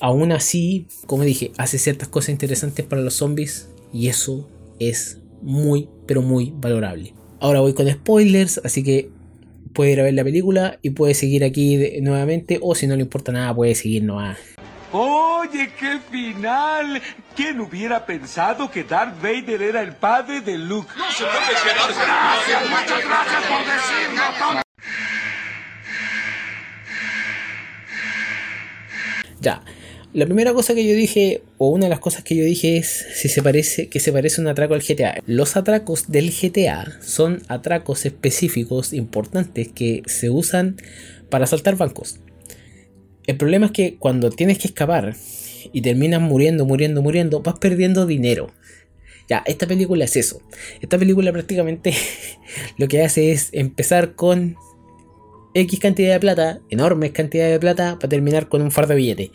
Aún 0.00 0.32
así, 0.32 0.86
como 1.06 1.24
dije, 1.24 1.52
hace 1.56 1.78
ciertas 1.78 2.08
cosas 2.08 2.30
interesantes 2.30 2.84
para 2.84 3.02
los 3.02 3.14
zombies 3.14 3.68
y 3.92 4.08
eso 4.08 4.48
es 4.78 5.18
muy, 5.40 5.88
pero 6.06 6.22
muy 6.22 6.52
valorable. 6.54 7.14
Ahora 7.38 7.60
voy 7.60 7.72
con 7.72 7.90
spoilers, 7.90 8.60
así 8.64 8.82
que 8.82 9.08
puede 9.72 9.92
ir 9.92 10.00
a 10.00 10.04
ver 10.04 10.14
la 10.14 10.24
película 10.24 10.78
y 10.82 10.90
puede 10.90 11.14
seguir 11.14 11.44
aquí 11.44 12.00
nuevamente 12.00 12.58
o 12.60 12.74
si 12.74 12.86
no 12.86 12.96
le 12.96 13.02
importa 13.02 13.32
nada 13.32 13.54
puede 13.54 13.74
seguir 13.74 14.04
nomás. 14.04 14.38
Oye, 14.92 15.70
qué 15.78 16.00
final. 16.10 17.00
¿Quién 17.36 17.60
hubiera 17.60 18.04
pensado 18.04 18.70
que 18.70 18.82
Darth 18.82 19.22
Vader 19.22 19.62
era 19.62 19.82
el 19.82 19.94
padre 19.94 20.40
de 20.40 20.58
Luke? 20.58 20.90
No 20.98 21.10
se 21.12 21.24
puede 21.24 21.62
quedarse. 21.62 22.00
Gracias, 22.00 22.70
muchas 22.70 23.04
gracias 23.04 23.42
por 23.46 23.60
decirlo. 23.66 24.62
Ya, 29.40 29.62
la 30.12 30.24
primera 30.24 30.52
cosa 30.52 30.74
que 30.74 30.86
yo 30.86 30.94
dije, 30.94 31.42
o 31.58 31.68
una 31.68 31.84
de 31.84 31.90
las 31.90 32.00
cosas 32.00 32.24
que 32.24 32.34
yo 32.34 32.44
dije 32.44 32.76
es 32.76 33.06
si 33.14 33.28
se 33.28 33.42
parece, 33.42 33.88
que 33.88 34.00
se 34.00 34.12
parece 34.12 34.40
un 34.40 34.48
atraco 34.48 34.74
al 34.74 34.82
GTA. 34.82 35.22
Los 35.26 35.56
atracos 35.56 36.10
del 36.10 36.30
GTA 36.32 36.98
son 37.00 37.42
atracos 37.48 38.06
específicos 38.06 38.92
importantes 38.92 39.68
que 39.68 40.02
se 40.06 40.30
usan 40.30 40.76
para 41.28 41.44
asaltar 41.44 41.76
bancos. 41.76 42.18
El 43.26 43.36
problema 43.36 43.66
es 43.66 43.72
que 43.72 43.96
cuando 43.98 44.30
tienes 44.30 44.58
que 44.58 44.68
escapar 44.68 45.14
y 45.72 45.82
terminas 45.82 46.20
muriendo, 46.20 46.64
muriendo, 46.64 47.02
muriendo, 47.02 47.40
vas 47.42 47.58
perdiendo 47.60 48.06
dinero. 48.06 48.52
Ya, 49.28 49.44
esta 49.46 49.68
película 49.68 50.04
es 50.04 50.16
eso. 50.16 50.42
Esta 50.80 50.98
película 50.98 51.30
prácticamente 51.30 51.94
lo 52.78 52.88
que 52.88 53.02
hace 53.04 53.30
es 53.30 53.50
empezar 53.52 54.16
con 54.16 54.56
X 55.54 55.80
cantidad 55.80 56.12
de 56.12 56.20
plata, 56.20 56.60
enormes 56.70 57.10
cantidades 57.12 57.52
de 57.52 57.60
plata, 57.60 57.98
para 57.98 58.08
terminar 58.08 58.48
con 58.48 58.62
un 58.62 58.70
fardo 58.70 58.90
de 58.90 58.96
billetes. 58.96 59.30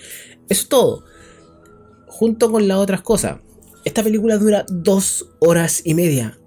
Eso 0.50 0.62
es 0.62 0.70
todo. 0.70 1.06
Junto 2.08 2.52
con 2.52 2.68
las 2.68 2.78
otras 2.78 3.02
cosas. 3.02 3.38
Esta 3.84 4.04
película 4.04 4.38
dura 4.38 4.66
dos 4.70 5.30
horas 5.40 5.82
y 5.84 5.94
media. 5.94 6.38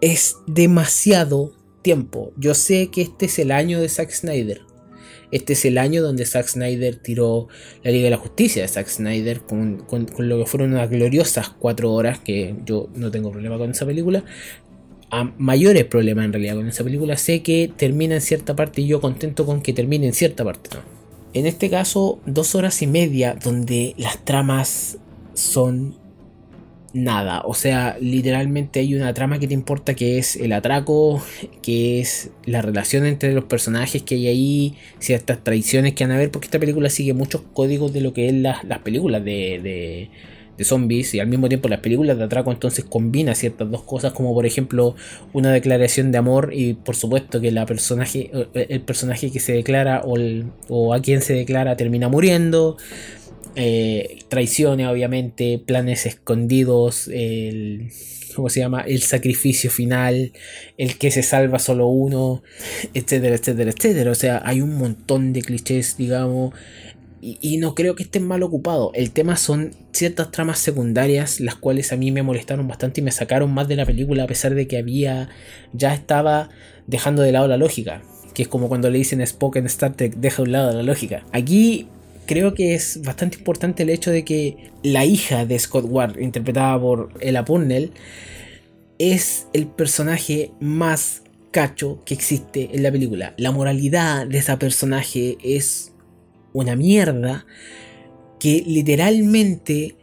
Es 0.00 0.36
demasiado 0.46 1.52
tiempo. 1.82 2.32
Yo 2.36 2.54
sé 2.54 2.88
que 2.88 3.02
este 3.02 3.26
es 3.26 3.38
el 3.38 3.50
año 3.50 3.80
de 3.80 3.88
Zack 3.88 4.10
Snyder. 4.10 4.62
Este 5.30 5.54
es 5.54 5.64
el 5.64 5.78
año 5.78 6.02
donde 6.02 6.26
Zack 6.26 6.46
Snyder 6.46 6.96
tiró 6.96 7.48
la 7.82 7.90
Liga 7.90 8.04
de 8.04 8.10
la 8.10 8.18
Justicia 8.18 8.68
Zack 8.68 8.88
Snyder 8.88 9.40
con, 9.40 9.86
lo 10.18 10.38
que 10.38 10.46
fueron 10.46 10.74
unas 10.74 10.90
gloriosas 10.90 11.48
cuatro 11.48 11.90
horas, 11.92 12.18
que 12.18 12.54
yo 12.66 12.90
no 12.94 13.10
tengo 13.10 13.32
problema 13.32 13.56
con 13.56 13.70
esa 13.70 13.86
película. 13.86 14.24
A 15.10 15.24
mayores 15.38 15.86
problemas 15.86 16.26
en 16.26 16.34
realidad 16.34 16.56
con 16.56 16.68
esa 16.68 16.84
película. 16.84 17.16
Sé 17.16 17.42
que 17.42 17.72
termina 17.74 18.16
en 18.16 18.20
cierta 18.20 18.54
parte 18.54 18.82
y 18.82 18.86
yo 18.86 19.00
contento 19.00 19.46
con 19.46 19.62
que 19.62 19.72
termine 19.72 20.06
en 20.06 20.12
cierta 20.12 20.44
parte. 20.44 20.70
¿no? 20.74 21.01
En 21.34 21.46
este 21.46 21.70
caso, 21.70 22.20
dos 22.26 22.54
horas 22.54 22.82
y 22.82 22.86
media 22.86 23.34
donde 23.42 23.94
las 23.96 24.22
tramas 24.24 24.98
son 25.34 25.96
nada. 26.92 27.42
O 27.46 27.54
sea, 27.54 27.96
literalmente 28.00 28.80
hay 28.80 28.94
una 28.94 29.14
trama 29.14 29.38
que 29.38 29.48
te 29.48 29.54
importa 29.54 29.94
que 29.94 30.18
es 30.18 30.36
el 30.36 30.52
atraco, 30.52 31.22
que 31.62 32.00
es 32.00 32.30
la 32.44 32.60
relación 32.60 33.06
entre 33.06 33.32
los 33.32 33.44
personajes 33.44 34.02
que 34.02 34.16
hay 34.16 34.28
ahí, 34.28 34.74
ciertas 34.98 35.42
traiciones 35.42 35.94
que 35.94 36.04
van 36.04 36.12
a 36.12 36.18
ver, 36.18 36.30
porque 36.30 36.46
esta 36.46 36.58
película 36.58 36.90
sigue 36.90 37.14
muchos 37.14 37.42
códigos 37.54 37.92
de 37.94 38.02
lo 38.02 38.12
que 38.12 38.28
es 38.28 38.34
las 38.34 38.78
películas 38.84 39.24
de 39.24 40.10
zombies 40.64 41.14
y 41.14 41.20
al 41.20 41.26
mismo 41.26 41.48
tiempo 41.48 41.68
las 41.68 41.80
películas 41.80 42.18
de 42.18 42.24
atraco 42.24 42.52
entonces 42.52 42.84
combina 42.84 43.34
ciertas 43.34 43.70
dos 43.70 43.82
cosas 43.82 44.12
como 44.12 44.34
por 44.34 44.46
ejemplo 44.46 44.94
una 45.32 45.52
declaración 45.52 46.12
de 46.12 46.18
amor 46.18 46.50
y 46.52 46.74
por 46.74 46.96
supuesto 46.96 47.40
que 47.40 47.50
la 47.50 47.66
personaje 47.66 48.30
el 48.54 48.80
personaje 48.82 49.30
que 49.30 49.40
se 49.40 49.52
declara 49.52 50.02
o, 50.04 50.94
a 50.94 51.00
quien 51.00 51.22
se 51.22 51.34
declara 51.34 51.76
termina 51.76 52.08
muriendo 52.08 52.76
eh, 53.54 54.18
traiciones 54.28 54.86
obviamente 54.88 55.62
planes 55.64 56.06
escondidos 56.06 57.08
el 57.08 57.90
¿cómo 58.34 58.48
se 58.48 58.60
llama? 58.60 58.82
El 58.82 59.02
sacrificio 59.02 59.70
final, 59.70 60.32
el 60.78 60.98
que 60.98 61.10
se 61.10 61.22
salva 61.22 61.58
solo 61.58 61.86
uno, 61.86 62.42
etcétera, 62.94 63.36
etcétera, 63.36 63.70
etcétera. 63.70 64.10
O 64.10 64.14
sea, 64.14 64.42
hay 64.44 64.60
un 64.60 64.76
montón 64.76 65.32
de 65.32 65.42
clichés, 65.42 65.96
digamos, 65.96 66.54
y, 67.24 67.58
no 67.58 67.76
creo 67.76 67.94
que 67.94 68.02
estén 68.02 68.26
mal 68.26 68.42
ocupados. 68.42 68.90
El 68.94 69.12
tema 69.12 69.36
son 69.36 69.70
ciertas 69.92 70.32
tramas 70.32 70.58
secundarias, 70.58 71.38
las 71.38 71.54
cuales 71.54 71.92
a 71.92 71.96
mí 71.96 72.10
me 72.10 72.24
molestaron 72.24 72.66
bastante 72.66 73.00
y 73.00 73.04
me 73.04 73.12
sacaron 73.12 73.54
más 73.54 73.68
de 73.68 73.76
la 73.76 73.86
película, 73.86 74.24
a 74.24 74.26
pesar 74.26 74.56
de 74.56 74.66
que 74.66 74.76
había. 74.76 75.28
ya 75.72 75.94
estaba 75.94 76.50
dejando 76.88 77.22
de 77.22 77.30
lado 77.30 77.46
la 77.46 77.56
lógica. 77.56 78.02
Que 78.34 78.42
es 78.42 78.48
como 78.48 78.68
cuando 78.68 78.90
le 78.90 78.98
dicen 78.98 79.20
a 79.20 79.24
Spock 79.24 79.54
en 79.54 79.66
Star 79.66 79.94
Trek, 79.94 80.16
deja 80.16 80.38
de 80.38 80.42
un 80.42 80.52
lado 80.52 80.72
la 80.72 80.82
lógica. 80.82 81.24
Aquí 81.30 81.86
creo 82.26 82.54
que 82.54 82.74
es 82.74 83.00
bastante 83.02 83.38
importante 83.38 83.84
el 83.84 83.90
hecho 83.90 84.10
de 84.10 84.24
que 84.24 84.72
la 84.82 85.04
hija 85.04 85.46
de 85.46 85.56
Scott 85.60 85.84
Ward, 85.88 86.18
interpretada 86.18 86.80
por 86.80 87.10
Ella 87.20 87.44
Purnell, 87.44 87.92
es 88.98 89.46
el 89.52 89.68
personaje 89.68 90.50
más 90.58 91.22
cacho 91.52 92.02
que 92.04 92.14
existe 92.14 92.70
en 92.72 92.82
la 92.82 92.90
película. 92.90 93.34
La 93.36 93.52
moralidad 93.52 94.26
de 94.26 94.38
esa 94.38 94.58
personaje 94.58 95.38
es 95.44 95.91
una 96.52 96.76
mierda 96.76 97.46
que 98.38 98.62
literalmente 98.66 99.96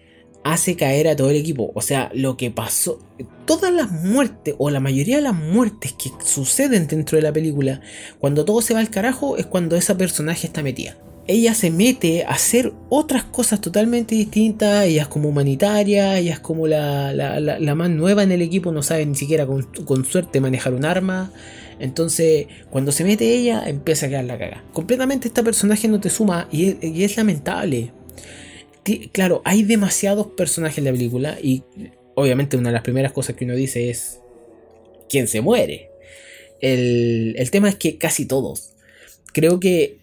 hace 0.44 0.76
caer 0.76 1.08
a 1.08 1.16
todo 1.16 1.30
el 1.30 1.38
equipo. 1.38 1.72
O 1.76 1.82
sea, 1.82 2.10
lo 2.14 2.38
que 2.38 2.52
pasó, 2.52 3.00
todas 3.46 3.72
las 3.72 3.92
muertes 3.92 4.56
o 4.58 4.70
la 4.70 4.80
mayoría 4.80 5.18
de 5.18 5.24
las 5.24 5.36
muertes 5.36 5.94
que 5.94 6.10
suceden 6.24 6.88
dentro 6.88 7.18
de 7.18 7.22
la 7.22 7.34
película, 7.34 7.82
cuando 8.20 8.46
todo 8.46 8.62
se 8.62 8.74
va 8.74 8.80
al 8.80 8.90
carajo, 8.90 9.38
es 9.38 9.46
cuando 9.46 9.76
esa 9.76 9.98
personaje 9.98 10.48
está 10.48 10.64
metida. 10.64 10.98
Ella 11.32 11.54
se 11.54 11.70
mete 11.70 12.24
a 12.24 12.30
hacer 12.30 12.74
otras 12.90 13.24
cosas 13.24 13.62
totalmente 13.62 14.16
distintas, 14.16 14.86
ella 14.86 15.04
es 15.04 15.08
como 15.08 15.30
humanitaria, 15.30 16.18
ella 16.18 16.34
es 16.34 16.40
como 16.40 16.66
la, 16.66 17.14
la, 17.14 17.76
más 17.76 17.92
nueva 17.92 18.24
en 18.24 18.32
el 18.32 18.42
equipo, 18.42 18.72
no 18.72 18.82
sabe 18.82 19.06
ni 19.06 19.14
siquiera 19.14 19.46
con, 19.46 19.62
con 19.62 20.06
suerte 20.06 20.42
manejar 20.42 20.74
un 20.74 20.86
arma. 20.86 21.32
Entonces, 21.80 22.48
cuando 22.72 22.92
se 22.92 23.04
mete 23.04 23.32
ella, 23.32 23.62
empieza 23.68 24.08
a 24.08 24.10
quedar 24.10 24.26
la 24.26 24.40
caga. 24.40 24.64
Completamente 24.74 25.28
este 25.28 25.44
personaje 25.44 25.88
no 25.88 26.00
te 26.00 26.10
suma 26.10 26.48
y 26.52 27.04
es, 27.04 27.16
lamentable. 27.16 27.92
claro, 29.12 29.44
hay 29.46 29.62
demasiados 29.62 30.26
personajes 30.36 30.80
en 30.80 30.86
la 30.86 30.92
película 30.92 31.38
y 31.40 31.62
obviamente 32.16 32.58
una 32.58 32.70
de 32.70 32.74
las 32.74 32.82
primeras 32.82 33.12
cosas 33.12 33.36
que 33.36 33.46
uno 33.46 33.54
dice 33.54 33.92
es 33.92 34.20
quién 35.08 35.28
se 35.28 35.42
muere. 35.42 35.92
El, 36.60 37.36
el 37.38 37.52
tema 37.52 37.70
es 37.70 37.76
que 37.76 38.00
casi 38.00 38.26
todos. 38.26 38.74
Creo 39.32 39.60
que 39.60 39.99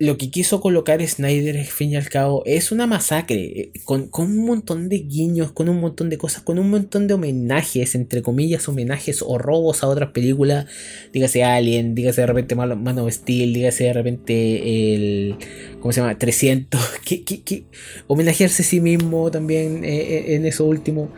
lo 0.00 0.16
que 0.16 0.30
quiso 0.30 0.62
colocar 0.62 1.06
Snyder, 1.06 1.58
al 1.58 1.66
fin 1.66 1.90
y 1.90 1.96
al 1.96 2.08
cabo, 2.08 2.42
es 2.46 2.72
una 2.72 2.86
masacre. 2.86 3.44
Eh, 3.44 3.72
con, 3.84 4.08
un 4.14 4.46
montón 4.46 4.88
de 4.88 5.00
guiños, 5.00 5.52
con 5.52 5.68
un 5.68 5.78
montón 5.78 6.08
de 6.08 6.16
cosas, 6.16 6.42
con 6.42 6.58
un 6.58 6.70
montón 6.70 7.06
de 7.06 7.12
homenajes, 7.12 7.94
entre 7.94 8.22
comillas, 8.22 8.66
homenajes 8.66 9.20
o 9.20 9.36
robos 9.36 9.82
a 9.82 9.88
otras 9.88 10.12
películas. 10.12 10.64
Dígase 11.12 11.44
Alien, 11.44 11.94
dígase 11.94 12.22
de 12.22 12.26
repente 12.28 12.54
Man 12.54 12.98
of 12.98 13.12
Steel, 13.12 13.52
dígase 13.52 13.84
de 13.84 13.92
repente 13.92 14.94
el. 14.94 15.36
¿Cómo 15.80 15.92
se 15.92 16.00
llama? 16.00 16.18
300. 16.18 16.80
Que, 17.04 17.64
homenajearse 18.06 18.62
a 18.62 18.64
sí 18.64 18.80
mismo 18.80 19.30
también 19.30 19.84
eh, 19.84 19.98
eh, 19.98 20.34
en 20.36 20.46
eso 20.46 20.64
último. 20.64 21.10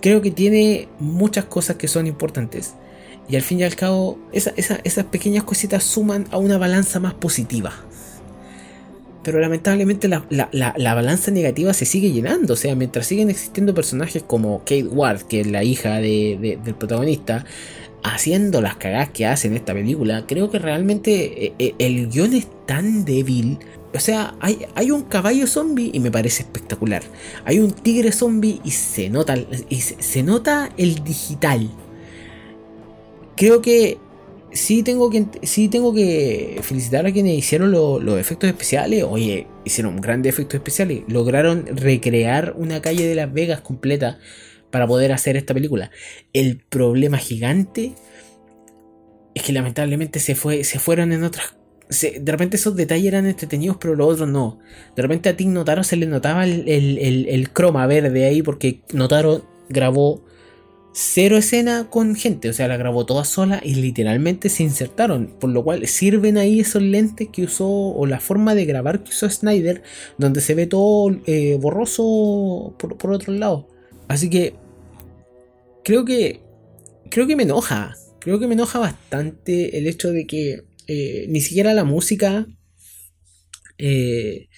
Creo 0.00 0.22
que 0.22 0.32
tiene 0.32 0.88
muchas 0.98 1.44
cosas 1.44 1.76
que 1.76 1.86
son 1.86 2.08
importantes. 2.08 2.74
Y 3.28 3.36
al 3.36 3.42
fin 3.42 3.60
y 3.60 3.62
al 3.62 3.76
cabo, 3.76 4.18
esas 4.32 5.04
pequeñas 5.04 5.44
cositas 5.44 5.84
suman 5.84 6.26
a 6.32 6.38
una 6.38 6.58
balanza 6.58 6.98
más 6.98 7.14
positiva. 7.14 7.72
Pero 9.22 9.38
lamentablemente 9.38 10.08
la, 10.08 10.24
balanza 10.94 11.30
negativa 11.30 11.72
se 11.74 11.84
sigue 11.84 12.10
llenando. 12.10 12.54
O 12.54 12.56
sea, 12.56 12.74
mientras 12.74 13.06
siguen 13.06 13.30
existiendo 13.30 13.74
personajes 13.74 14.22
como 14.22 14.60
Kate 14.60 14.84
Ward, 14.84 15.22
que 15.22 15.40
es 15.40 15.46
la 15.46 15.62
hija 15.62 15.96
del 15.96 16.74
protagonista, 16.78 17.44
haciendo 18.02 18.60
las 18.60 18.76
cagadas 18.76 19.10
que 19.10 19.26
hace 19.26 19.48
en 19.48 19.54
esta 19.54 19.72
película, 19.72 20.24
creo 20.26 20.50
que 20.50 20.58
realmente 20.58 21.46
eh, 21.46 21.54
eh, 21.58 21.74
el 21.78 22.08
guion 22.08 22.34
es 22.34 22.48
tan 22.66 23.04
débil. 23.04 23.58
O 23.94 24.00
sea, 24.00 24.34
hay, 24.40 24.66
hay, 24.74 24.90
un 24.90 25.02
caballo 25.02 25.46
zombie 25.46 25.90
y 25.92 26.00
me 26.00 26.10
parece 26.10 26.42
espectacular. 26.42 27.02
Hay 27.44 27.58
un 27.58 27.72
tigre 27.72 28.10
zombie 28.10 28.60
y 28.64 28.70
se 28.70 29.10
nota, 29.10 29.36
y 29.68 29.80
se, 29.80 30.22
nota 30.22 30.70
el 30.78 31.04
digital. 31.04 31.70
Creo 33.36 33.60
que 33.60 33.98
sí 34.52 34.82
tengo 34.82 35.10
que, 35.10 35.26
sí 35.42 35.68
tengo 35.68 35.94
que 35.94 36.60
felicitar 36.62 37.06
a 37.06 37.12
quienes 37.12 37.36
hicieron 37.36 37.70
los 37.70 38.20
efectos 38.20 38.48
especiales. 38.48 39.04
Oye, 39.04 39.46
hicieron 39.64 40.00
grandes 40.00 40.32
efectos 40.32 40.56
especiales. 40.56 41.02
Lograron 41.08 41.66
recrear 41.66 42.54
una 42.56 42.80
calle 42.82 43.06
de 43.06 43.14
Las 43.14 43.32
Vegas 43.32 43.60
completa 43.60 44.18
para 44.70 44.86
poder 44.86 45.12
hacer 45.12 45.36
esta 45.36 45.54
película. 45.54 45.90
El 46.32 46.58
problema 46.58 47.18
gigante 47.18 47.92
es 49.34 49.42
que 49.42 49.52
lamentablemente 49.52 50.18
se, 50.18 50.34
fue, 50.34 50.64
se 50.64 50.78
fueron 50.78 51.12
en 51.12 51.24
otras... 51.24 51.54
de 51.88 52.32
repente 52.32 52.56
esos 52.56 52.76
detalles 52.76 53.06
eran 53.06 53.26
entretenidos, 53.26 53.76
pero 53.80 53.94
los 53.94 54.14
otros 54.14 54.28
no. 54.28 54.58
De 54.96 55.02
repente 55.02 55.28
a 55.28 55.36
Tig 55.36 55.48
Notaro 55.48 55.84
se 55.84 55.96
le 55.96 56.06
notaba 56.06 56.44
el, 56.44 56.68
el, 56.68 57.50
croma 57.50 57.86
verde 57.86 58.24
ahí 58.24 58.42
porque 58.42 58.82
Notaro 58.92 59.46
grabó 59.68 60.24
cero 60.92 61.36
escena 61.36 61.88
con 61.90 62.14
gente, 62.14 62.50
o 62.50 62.52
sea, 62.52 62.68
la 62.68 62.76
grabó 62.76 63.06
toda 63.06 63.24
sola 63.24 63.60
y 63.64 63.74
literalmente 63.76 64.48
se 64.48 64.62
insertaron, 64.62 65.28
por 65.40 65.50
lo 65.50 65.64
cual 65.64 65.86
sirven 65.86 66.36
ahí 66.38 66.60
esos 66.60 66.82
lentes 66.82 67.28
que 67.32 67.44
usó 67.44 67.68
o 67.68 68.06
la 68.06 68.20
forma 68.20 68.54
de 68.54 68.66
grabar 68.66 69.02
que 69.02 69.10
usó 69.10 69.28
Snyder, 69.28 69.82
donde 70.18 70.40
se 70.40 70.54
ve 70.54 70.66
todo 70.66 71.16
eh, 71.26 71.56
borroso 71.60 72.74
por, 72.78 72.98
por 72.98 73.12
otro 73.12 73.32
lado. 73.32 73.68
Así 74.08 74.28
que 74.28 74.54
creo 75.82 76.04
que 76.04 76.40
creo 77.10 77.26
que 77.26 77.36
me 77.36 77.44
enoja. 77.44 77.96
Creo 78.20 78.38
que 78.38 78.46
me 78.46 78.54
enoja 78.54 78.78
bastante 78.78 79.78
el 79.78 79.86
hecho 79.86 80.12
de 80.12 80.26
que 80.26 80.62
eh, 80.86 81.26
ni 81.28 81.40
siquiera 81.40 81.74
la 81.74 81.84
música 81.84 82.46
eh, 83.78 84.48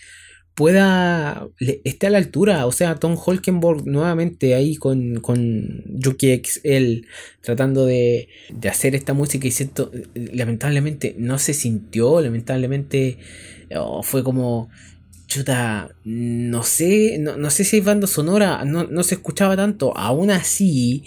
pueda 0.54 1.48
esté 1.58 2.06
a 2.06 2.10
la 2.10 2.18
altura. 2.18 2.66
O 2.66 2.72
sea, 2.72 2.94
Tom 2.96 3.16
Holkenborg 3.16 3.86
nuevamente 3.86 4.54
ahí 4.54 4.76
con, 4.76 5.20
con 5.20 5.82
Yuki 5.86 6.42
XL 6.44 7.06
tratando 7.40 7.86
de, 7.86 8.28
de, 8.50 8.68
hacer 8.68 8.94
esta 8.94 9.14
música 9.14 9.46
y 9.46 9.50
siento, 9.50 9.90
lamentablemente 10.14 11.14
no 11.18 11.38
se 11.38 11.54
sintió, 11.54 12.20
lamentablemente 12.20 13.18
oh, 13.76 14.02
fue 14.02 14.22
como 14.24 14.70
chuta, 15.26 15.90
no 16.04 16.62
sé, 16.62 17.18
no, 17.18 17.50
sé 17.50 17.64
si 17.64 17.76
hay 17.76 17.82
banda 17.82 18.06
sonora, 18.06 18.64
no, 18.64 19.02
se 19.02 19.16
escuchaba 19.16 19.56
tanto. 19.56 19.96
Aún 19.96 20.30
así, 20.30 21.04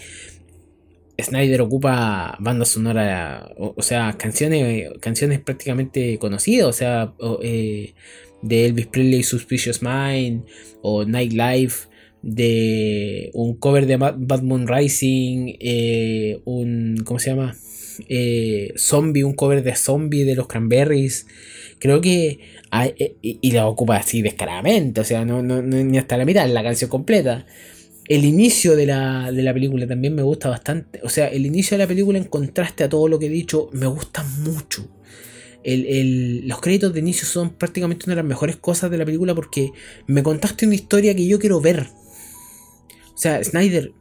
Snyder 1.21 1.61
ocupa 1.61 2.35
banda 2.39 2.65
sonora, 2.65 3.49
o, 3.57 3.81
sea, 3.81 4.17
canciones, 4.17 4.91
canciones 4.99 5.39
prácticamente 5.39 6.17
conocidas, 6.19 6.67
o 6.67 6.73
sea, 6.73 7.13
eh, 7.41 7.93
de 8.41 8.65
Elvis 8.65 8.87
Presley, 8.87 9.23
Suspicious 9.23 9.81
Mind, 9.81 10.43
o 10.81 11.05
Nightlife, 11.05 11.87
de 12.21 13.31
un 13.33 13.55
cover 13.55 13.85
de 13.85 13.97
Bad 13.97 14.41
Moon 14.41 14.67
Rising, 14.67 15.55
eh, 15.59 16.39
un, 16.45 17.01
¿cómo 17.05 17.19
se 17.19 17.29
llama? 17.29 17.55
Eh, 18.09 18.73
zombie, 18.75 19.23
un 19.23 19.33
cover 19.33 19.63
de 19.63 19.75
Zombie 19.75 20.23
de 20.23 20.35
los 20.35 20.47
Cranberries. 20.47 21.27
Creo 21.79 22.01
que 22.01 22.39
eh, 22.71 23.15
y, 23.21 23.51
la 23.51 23.67
ocupa 23.67 23.97
así 23.97 24.21
descaradamente, 24.21 25.01
o 25.01 25.03
sea, 25.03 25.25
no, 25.25 25.41
ni 25.41 25.97
hasta 25.97 26.17
la 26.17 26.25
mitad, 26.25 26.47
la 26.49 26.63
canción 26.63 26.89
completa. 26.89 27.45
El 28.07 28.23
inicio 28.23 28.75
de 28.75 28.85
la, 28.85 29.31
película 29.53 29.85
también 29.85 30.15
me 30.15 30.21
gusta 30.21 30.49
bastante. 30.49 31.01
O 31.03 31.09
sea, 31.09 31.27
el 31.27 31.45
inicio 31.45 31.77
de 31.77 31.83
la 31.83 31.87
película 31.87 32.17
en 32.17 32.23
contraste 32.25 32.83
a 32.85 32.89
todo 32.89 33.07
lo 33.07 33.19
que 33.19 33.25
he 33.25 33.29
dicho, 33.29 33.69
me 33.73 33.85
gusta 33.85 34.23
mucho. 34.39 34.87
Los 35.63 36.61
créditos 36.61 36.93
de 36.93 36.99
inicio 36.99 37.27
son 37.27 37.49
prácticamente 37.51 38.05
una 38.05 38.15
de 38.15 38.21
las 38.21 38.29
mejores 38.29 38.55
cosas 38.55 38.89
de 38.89 38.97
la 38.97 39.05
película 39.05 39.35
porque 39.35 39.71
me 40.07 40.23
contaste 40.23 40.65
una 40.65 40.75
historia 40.75 41.15
que 41.15 41.27
yo 41.27 41.39
quiero 41.39 41.59
ver. 41.59 41.89
O 43.13 43.17
sea, 43.17 43.43
Snyder, 43.43 43.93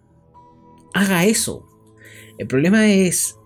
haga 0.94 1.24
eso. 1.24 1.66
El 2.38 2.46
problema 2.46 2.86
es 2.86 3.36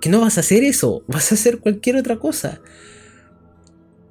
que 0.00 0.08
no 0.08 0.20
vas 0.20 0.36
a 0.36 0.40
hacer 0.40 0.62
eso, 0.62 1.02
vas 1.08 1.32
a 1.32 1.34
hacer 1.34 1.58
cualquier 1.58 1.96
otra 1.96 2.18
cosa. 2.18 2.60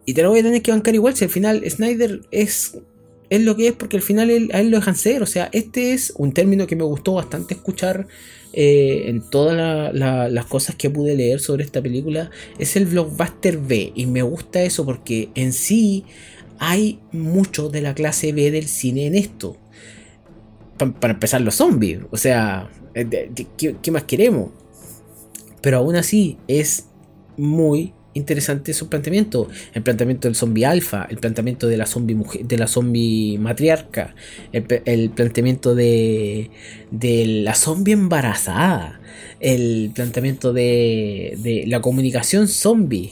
Y 0.06 0.14
te 0.14 0.22
lo 0.22 0.30
voy 0.30 0.40
a 0.40 0.44
tener 0.44 0.62
que 0.62 0.72
bancar 0.72 0.96
igual 0.96 1.16
si 1.16 1.26
al 1.26 1.32
final 1.32 1.70
Snyder 1.70 2.22
es, 2.32 2.78
es 3.30 3.42
lo 3.42 3.56
que 3.56 3.68
es 3.68 3.74
porque 3.74 3.98
al 3.98 4.04
final 4.04 4.30
a 4.30 4.60
él 4.60 4.70
lo 4.70 4.78
dejan 4.78 4.96
ser. 4.96 5.22
O 5.22 5.26
sea, 5.26 5.50
este 5.52 5.94
es 5.94 6.14
un 6.18 6.34
término 6.34 6.68
que 6.68 6.76
me 6.76 6.84
gustó 6.84 7.14
bastante 7.14 7.56
escuchar 7.56 8.08
eh, 8.54 9.04
en 9.08 9.22
todas 9.30 9.94
las 9.94 10.46
cosas 10.46 10.76
que 10.76 10.90
pude 10.90 11.16
leer 11.16 11.40
sobre 11.40 11.64
esta 11.64 11.82
película. 11.82 12.32
Es 12.58 12.76
el 12.76 12.86
blockbuster 12.86 13.58
B. 13.58 13.92
Y 13.96 14.06
me 14.06 14.22
gusta 14.22 14.62
eso 14.62 14.86
porque 14.86 15.30
en 15.36 15.54
sí 15.54 16.06
hay 16.60 17.00
mucho 17.12 17.70
de 17.70 17.82
la 17.82 17.94
clase 17.94 18.32
B 18.32 18.52
del 18.52 18.68
cine 18.68 19.08
en 19.08 19.16
esto. 19.16 19.58
para 20.78 21.14
empezar, 21.14 21.42
los 21.42 21.56
zombies. 21.56 22.00
O 22.12 22.18
sea, 22.18 22.70
eh, 22.94 23.30
¿qué 23.58 23.92
más 23.92 24.04
queremos? 24.04 24.52
Pero 25.62 25.78
aún 25.78 25.96
así 25.96 26.38
es 26.48 26.86
muy 27.36 27.94
interesante 28.18 28.74
su 28.74 28.90
planteamiento. 28.90 29.48
El 29.74 29.84
planteamiento 29.84 30.28
del 30.28 30.36
zombie 30.36 30.66
alfa, 30.66 31.08
el 31.10 31.18
planteamiento 31.18 31.68
de 31.68 31.78
la 31.78 31.86
zombie 31.86 32.16
mujer, 32.16 32.46
de 32.46 32.58
la 32.58 32.68
zombie 32.68 33.38
matriarca, 33.40 34.16
el, 34.52 35.10
planteamiento 35.12 35.76
de, 35.76 36.52
de 36.92 37.26
la 37.44 37.56
zombie 37.56 37.94
embarazada, 37.94 39.00
el 39.40 39.92
planteamiento 39.94 40.54
de, 40.54 41.38
de 41.38 41.66
la 41.68 41.82
comunicación 41.82 42.48
zombie, 42.48 43.12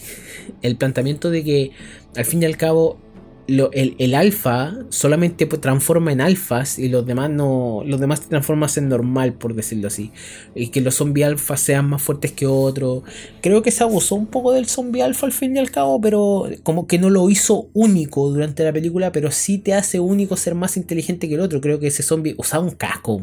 el 0.62 0.76
planteamiento 0.76 1.30
de 1.30 1.44
que 1.44 1.72
al 2.16 2.26
fin 2.26 2.42
y 2.44 2.46
al 2.46 2.58
cabo 2.58 3.00
el, 3.48 4.16
alfa 4.16 4.74
solamente 4.90 5.46
transforma 5.46 6.12
en 6.12 6.22
alfas 6.22 6.80
y 6.80 6.90
los 6.90 7.06
demás 7.06 7.30
no. 7.30 7.84
Los 7.86 8.00
demás 8.00 8.22
te 8.22 8.28
transforman 8.28 8.70
en 8.76 8.90
normal, 8.90 9.34
por 9.34 9.54
decirlo 9.54 9.88
así. 9.88 10.12
Y 10.56 10.70
que 10.70 10.82
los 10.82 10.96
zombie 10.96 11.24
alfa 11.24 11.58
sean 11.58 11.90
más 11.90 12.02
fuertes 12.02 12.32
que 12.32 12.48
otros. 12.48 13.04
Creo 13.42 13.62
que 13.62 13.72
se 13.72 13.84
abusó 13.84 14.16
un 14.16 14.28
poco 14.28 14.52
del 14.52 14.66
zombie 14.68 15.02
alfa 15.02 15.28
al 15.28 15.32
fin 15.32 15.56
y 15.56 15.60
al 15.60 15.72
cabo, 15.72 16.02
pero 16.02 16.50
como 16.64 16.88
que 16.88 16.98
no 16.98 17.10
lo 17.10 17.30
hizo 17.30 17.70
único 17.74 18.30
durante 18.30 18.64
la 18.64 18.74
película, 18.74 19.12
pero 19.12 19.32
sí 19.32 19.58
te 19.60 19.74
hace 19.74 20.00
único 20.00 20.38
ser 20.38 20.56
más 20.56 20.78
inteligente 20.78 21.30
que 21.30 21.36
el 21.36 21.42
otro. 21.42 21.62
Creo 21.62 21.80
que 21.80 21.88
ese 21.88 22.04
zombie 22.04 22.36
usaba 22.38 22.64
un 22.64 22.72
casco. 22.72 23.22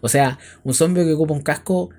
O 0.00 0.08
sea, 0.08 0.38
un 0.64 0.74
zombie 0.74 1.04
que 1.04 1.12
ocupa 1.12 1.34
un 1.34 1.42
casco. 1.42 1.90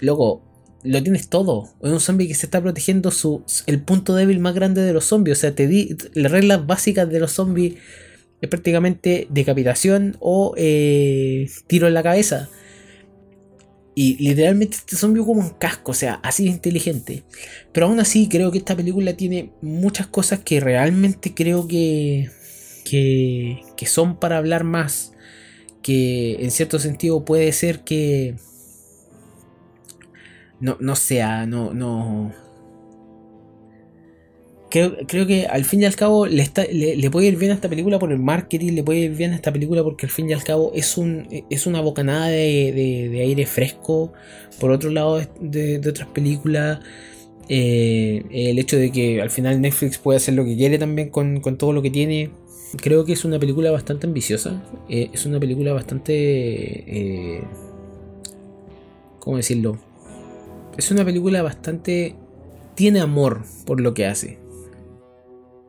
Luego, 0.00 0.47
lo 0.82 1.02
tienes 1.02 1.28
todo. 1.28 1.68
Es 1.82 1.90
un 1.90 2.00
zombie 2.00 2.28
que 2.28 2.34
se 2.34 2.46
está 2.46 2.60
protegiendo 2.60 3.10
su, 3.10 3.42
el 3.66 3.80
punto 3.80 4.14
débil 4.14 4.38
más 4.38 4.54
grande 4.54 4.82
de 4.82 4.92
los 4.92 5.04
zombies. 5.04 5.38
O 5.38 5.40
sea, 5.40 5.54
te 5.54 5.66
di 5.66 5.96
las 6.14 6.32
reglas 6.32 6.66
básicas 6.66 7.08
de 7.10 7.20
los 7.20 7.32
zombies 7.32 7.74
es 8.40 8.48
prácticamente 8.48 9.26
decapitación 9.30 10.16
o 10.20 10.54
eh, 10.56 11.50
tiro 11.66 11.88
en 11.88 11.94
la 11.94 12.02
cabeza. 12.02 12.48
Y 13.94 14.16
literalmente 14.24 14.76
este 14.76 14.94
zombie 14.94 15.24
como 15.24 15.40
un 15.40 15.50
casco, 15.50 15.90
o 15.90 15.94
sea, 15.94 16.20
así 16.22 16.44
de 16.44 16.50
inteligente. 16.50 17.24
Pero 17.72 17.86
aún 17.86 17.98
así 17.98 18.28
creo 18.28 18.52
que 18.52 18.58
esta 18.58 18.76
película 18.76 19.16
tiene 19.16 19.50
muchas 19.60 20.06
cosas 20.06 20.38
que 20.38 20.60
realmente 20.60 21.34
creo 21.34 21.66
que, 21.66 22.30
que, 22.84 23.62
que 23.76 23.86
son 23.86 24.20
para 24.20 24.38
hablar 24.38 24.62
más. 24.62 25.12
Que 25.82 26.36
en 26.40 26.52
cierto 26.52 26.78
sentido 26.78 27.24
puede 27.24 27.50
ser 27.52 27.80
que 27.80 28.36
no, 30.60 30.76
no 30.80 30.96
sea, 30.96 31.46
no, 31.46 31.72
no. 31.74 32.32
Creo, 34.70 34.96
creo, 35.06 35.26
que 35.26 35.46
al 35.46 35.64
fin 35.64 35.80
y 35.80 35.86
al 35.86 35.96
cabo 35.96 36.26
le, 36.26 36.42
está, 36.42 36.64
le, 36.70 37.10
puede 37.10 37.28
ir 37.28 37.36
bien 37.36 37.52
a 37.52 37.54
esta 37.54 37.70
película 37.70 37.98
por 37.98 38.12
el 38.12 38.18
marketing, 38.18 38.74
le 38.74 38.82
puede 38.82 39.00
ir 39.00 39.16
bien 39.16 39.32
a 39.32 39.36
esta 39.36 39.50
película 39.50 39.82
porque 39.82 40.04
al 40.04 40.12
fin 40.12 40.28
y 40.28 40.34
al 40.34 40.44
cabo 40.44 40.72
es, 40.74 40.98
un, 40.98 41.26
es 41.48 41.66
una 41.66 41.80
bocanada 41.80 42.26
de, 42.28 43.08
de, 43.10 43.20
aire 43.22 43.46
fresco. 43.46 44.12
Por 44.60 44.70
otro 44.70 44.90
lado, 44.90 45.20
de, 45.40 45.78
de 45.78 45.88
otras 45.88 46.08
películas, 46.08 46.80
eh, 47.48 48.24
el 48.30 48.58
hecho 48.58 48.76
de 48.76 48.92
que 48.92 49.22
al 49.22 49.30
final 49.30 49.60
Netflix 49.60 49.96
puede 49.98 50.18
hacer 50.18 50.34
lo 50.34 50.44
que 50.44 50.54
quiere 50.56 50.78
también 50.78 51.08
con, 51.10 51.40
con 51.40 51.56
todo 51.56 51.72
lo 51.72 51.82
que 51.82 51.90
tiene. 51.90 52.30
Creo 52.82 53.04
que 53.06 53.14
es 53.14 53.24
una 53.24 53.38
película 53.38 53.70
bastante 53.70 54.06
ambiciosa, 54.06 54.62
eh, 54.88 55.08
es 55.12 55.24
una 55.26 55.40
película 55.40 55.72
bastante... 55.72 56.12
Eh, 56.14 57.42
¿Cómo 59.18 59.36
decirlo? 59.38 59.78
Es 60.78 60.92
una 60.92 61.04
película 61.04 61.42
bastante... 61.42 62.14
Tiene 62.76 63.00
amor 63.00 63.42
por 63.66 63.80
lo 63.80 63.92
que 63.94 64.06
hace. 64.06 64.38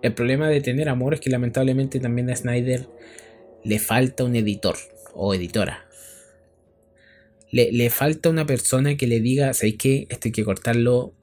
El 0.04 0.14
problema 0.14 0.48
de 0.48 0.62
tener 0.62 0.88
amor 0.88 1.16
es 1.16 1.20
que 1.20 1.32
lamentablemente 1.32 2.00
también 2.00 2.30
a 2.30 2.36
Snyder 2.36 2.88
le 3.64 3.80
falta 3.80 4.24
un 4.24 4.36
editor 4.36 4.76
o 5.16 5.34
editora. 5.34 5.88
Le, 7.52 7.90
falta 7.90 8.30
una 8.30 8.46
persona 8.46 8.96
que 8.96 9.08
le 9.08 9.20
diga, 9.20 9.52
¿sabéis 9.56 9.78
qué? 9.78 10.08
Esto 10.10 10.28
hay 10.28 10.32
que 10.32 10.46
cortarlo. 10.46 11.16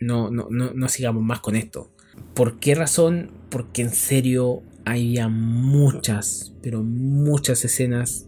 No, 0.00 0.28
no, 0.30 0.48
no, 0.50 0.72
no 0.74 0.88
sigamos 0.88 1.22
más 1.22 1.38
con 1.38 1.54
esto. 1.54 1.92
¿Por 2.34 2.58
qué 2.58 2.74
razón? 2.74 3.30
Porque 3.48 3.82
en 3.82 3.90
serio 3.90 4.64
había 4.84 5.28
muchas, 5.28 6.52
pero 6.60 6.82
muchas 6.82 7.64
escenas 7.64 8.26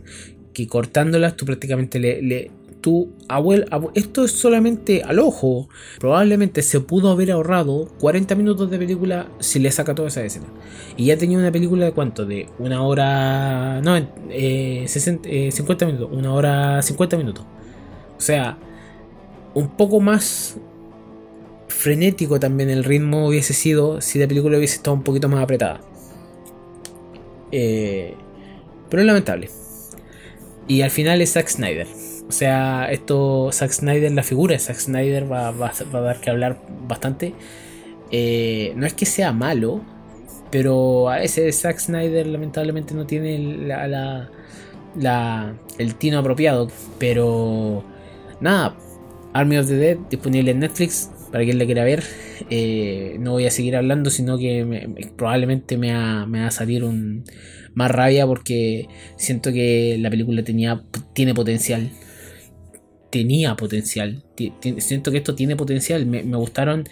que 0.54 0.68
cortándolas 0.68 1.36
tú 1.36 1.44
prácticamente 1.46 1.98
le, 1.98 2.50
tu 2.82 3.14
abuelo, 3.28 3.64
esto 3.94 4.24
es 4.24 4.32
solamente 4.32 5.02
al 5.02 5.18
ojo. 5.20 5.68
Probablemente 5.98 6.62
se 6.62 6.80
pudo 6.80 7.10
haber 7.10 7.30
ahorrado 7.30 7.88
40 8.00 8.34
minutos 8.34 8.70
de 8.70 8.78
película 8.78 9.28
si 9.38 9.58
le 9.58 9.70
saca 9.70 9.94
toda 9.94 10.08
esa 10.08 10.22
escena. 10.22 10.46
Y 10.96 11.06
ya 11.06 11.16
tenía 11.16 11.38
una 11.38 11.50
película 11.50 11.86
de 11.86 11.92
cuánto? 11.92 12.26
De 12.26 12.48
una 12.58 12.82
hora. 12.82 13.80
No, 13.80 13.96
eh, 14.28 14.84
50 14.86 15.28
eh, 15.28 15.86
minutos. 15.86 16.10
Una 16.12 16.34
hora 16.34 16.82
50 16.82 17.16
minutos. 17.16 17.46
O 18.18 18.20
sea, 18.20 18.58
un 19.54 19.76
poco 19.76 20.00
más 20.00 20.58
frenético 21.68 22.38
también 22.38 22.70
el 22.70 22.84
ritmo 22.84 23.26
hubiese 23.26 23.54
sido 23.54 24.00
si 24.00 24.18
la 24.18 24.28
película 24.28 24.58
hubiese 24.58 24.76
estado 24.76 24.94
un 24.94 25.02
poquito 25.02 25.28
más 25.28 25.42
apretada. 25.42 25.80
Eh, 27.50 28.14
pero 28.90 29.02
es 29.02 29.06
lamentable. 29.06 29.50
Y 30.68 30.82
al 30.82 30.90
final 30.90 31.20
es 31.20 31.32
Zack 31.32 31.48
Snyder. 31.48 31.86
O 32.32 32.34
sea, 32.34 32.90
esto, 32.90 33.50
Zack 33.52 33.72
Snyder, 33.72 34.10
la 34.10 34.22
figura 34.22 34.54
de 34.54 34.58
Zack 34.58 34.78
Snyder 34.78 35.30
va, 35.30 35.48
a 35.48 36.00
dar 36.00 36.18
que 36.18 36.30
hablar 36.30 36.62
bastante. 36.88 37.34
Eh, 38.10 38.72
no 38.74 38.86
es 38.86 38.94
que 38.94 39.04
sea 39.04 39.34
malo, 39.34 39.82
pero 40.50 41.10
a 41.10 41.22
ese 41.22 41.52
Zack 41.52 41.78
Snyder 41.78 42.26
lamentablemente 42.26 42.94
no 42.94 43.04
tiene 43.04 43.38
la, 43.66 44.30
el 45.76 45.94
tino 45.96 46.20
apropiado. 46.20 46.68
Pero 46.98 47.84
nada, 48.40 48.78
Army 49.34 49.58
of 49.58 49.68
the 49.68 49.76
Dead 49.76 49.98
disponible 50.08 50.52
en 50.52 50.60
Netflix 50.60 51.10
para 51.30 51.44
quien 51.44 51.58
la 51.58 51.66
quiera 51.66 51.84
ver. 51.84 52.02
Eh, 52.48 53.16
no 53.20 53.32
voy 53.32 53.44
a 53.44 53.50
seguir 53.50 53.76
hablando, 53.76 54.08
sino 54.08 54.38
que 54.38 55.12
probablemente 55.18 55.76
me 55.76 55.92
va, 55.92 56.24
me 56.24 56.40
va 56.40 56.46
a 56.46 56.50
salir 56.50 56.82
un, 56.82 57.24
más 57.74 57.90
rabia 57.90 58.26
porque 58.26 58.88
siento 59.18 59.52
que 59.52 59.98
la 60.00 60.08
película 60.08 60.42
tenía, 60.42 60.82
tiene 61.12 61.34
potencial 61.34 61.90
tenía 63.12 63.55
potencial. 63.57 64.25
Siento 64.79 65.12
que 65.12 65.18
esto 65.18 65.35
tiene 65.37 65.55
potencial. 65.55 66.07
Me, 66.07 66.22
gustaron. 66.22 66.88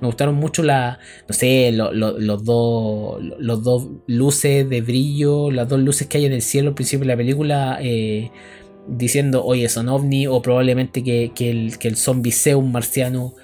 Me 0.00 0.08
gustaron 0.08 0.34
mucho 0.34 0.62
la. 0.62 0.98
No 1.28 1.32
sé, 1.32 1.72
los 1.72 2.44
dos. 2.44 3.22
Los 3.38 3.62
dos 3.62 3.88
luces 4.06 4.68
de 4.68 4.80
brillo. 4.82 5.50
Las 5.50 5.68
dos 5.68 5.80
luces 5.80 6.08
que 6.08 6.18
hay 6.18 6.26
en 6.26 6.32
el 6.32 6.42
cielo 6.42 6.70
al 6.70 6.74
principio 6.74 7.06
de 7.06 7.12
la 7.12 7.16
película. 7.16 7.78
Eh, 7.80 8.30
diciendo, 8.88 9.44
oye, 9.44 9.68
son 9.68 9.88
ovni. 9.88 10.26
O 10.26 10.42
probablemente 10.42 11.04
que, 11.04 11.30
el, 11.38 11.78
que 11.78 11.88
el 11.88 11.96
zombie 11.96 12.32
sea 12.32 12.56
un 12.56 12.72
marciano. 12.72 13.34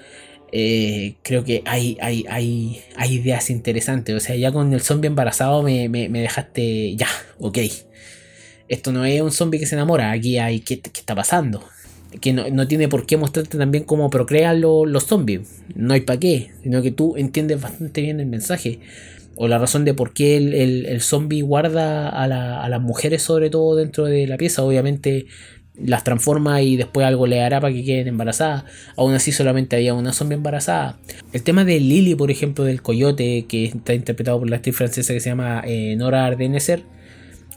Eh, 0.51 1.15
creo 1.23 1.43
que 1.43 1.61
hay, 1.65 1.97
hay, 2.01 2.25
hay, 2.29 2.81
hay 2.97 3.13
ideas 3.13 3.49
interesantes. 3.49 4.15
O 4.15 4.19
sea, 4.19 4.35
ya 4.35 4.51
con 4.51 4.73
el 4.73 4.81
zombie 4.81 5.07
embarazado 5.07 5.63
me, 5.63 5.87
dejaste. 6.09 6.95
Ya, 6.97 7.07
ok. 7.39 7.59
Esto 8.67 8.91
no 8.91 9.05
es 9.05 9.21
un 9.21 9.31
zombie 9.31 9.61
que 9.61 9.65
se 9.65 9.75
enamora. 9.75 10.11
Aquí 10.11 10.37
hay. 10.37 10.59
¿Qué, 10.59 10.81
qué 10.81 10.99
está 10.99 11.15
pasando? 11.15 11.63
Que 12.21 12.33
no, 12.33 12.67
tiene 12.67 12.87
por 12.87 13.05
qué 13.05 13.17
mostrarte 13.17 13.57
también 13.57 13.83
cómo 13.83 14.09
procrean 14.09 14.61
los 14.61 15.03
zombies. 15.03 15.61
No 15.75 15.93
hay 15.93 16.01
para 16.01 16.19
qué, 16.19 16.51
sino 16.63 16.81
que 16.81 16.91
tú 16.91 17.15
entiendes 17.17 17.61
bastante 17.61 18.01
bien 18.01 18.19
el 18.19 18.27
mensaje. 18.27 18.79
O 19.35 19.47
la 19.47 19.59
razón 19.59 19.85
de 19.85 19.93
por 19.93 20.13
qué 20.13 20.37
el, 20.37 21.01
zombie 21.01 21.41
guarda 21.41 22.09
a, 22.09 22.27
las 22.69 22.81
mujeres, 22.81 23.21
sobre 23.21 23.49
todo 23.49 23.75
dentro 23.75 24.05
de 24.05 24.25
la 24.25 24.37
pieza. 24.37 24.63
Obviamente 24.63 25.27
las 25.75 26.03
transforma 26.03 26.63
y 26.63 26.75
después 26.75 27.05
algo 27.05 27.27
le 27.27 27.41
hará 27.41 27.61
para 27.61 27.71
que 27.71 27.83
queden 27.83 28.07
embarazadas. 28.07 28.63
Aún 28.95 29.13
así, 29.13 29.31
solamente 29.31 29.75
había 29.75 29.93
una 29.93 30.11
zombie 30.11 30.35
embarazada. 30.35 30.97
El 31.33 31.43
tema 31.43 31.65
de 31.65 31.79
Lily, 31.79 32.15
por 32.15 32.31
ejemplo, 32.31 32.63
del 32.63 32.81
coyote, 32.81 33.45
que 33.47 33.65
está 33.65 33.93
interpretado 33.93 34.39
por 34.39 34.49
la 34.49 34.55
actriz 34.55 34.75
francesa 34.75 35.13
que 35.13 35.19
se 35.19 35.29
llama 35.29 35.61
eh, 35.67 35.95
Nora 35.97 36.25
Ardeneser 36.25 36.83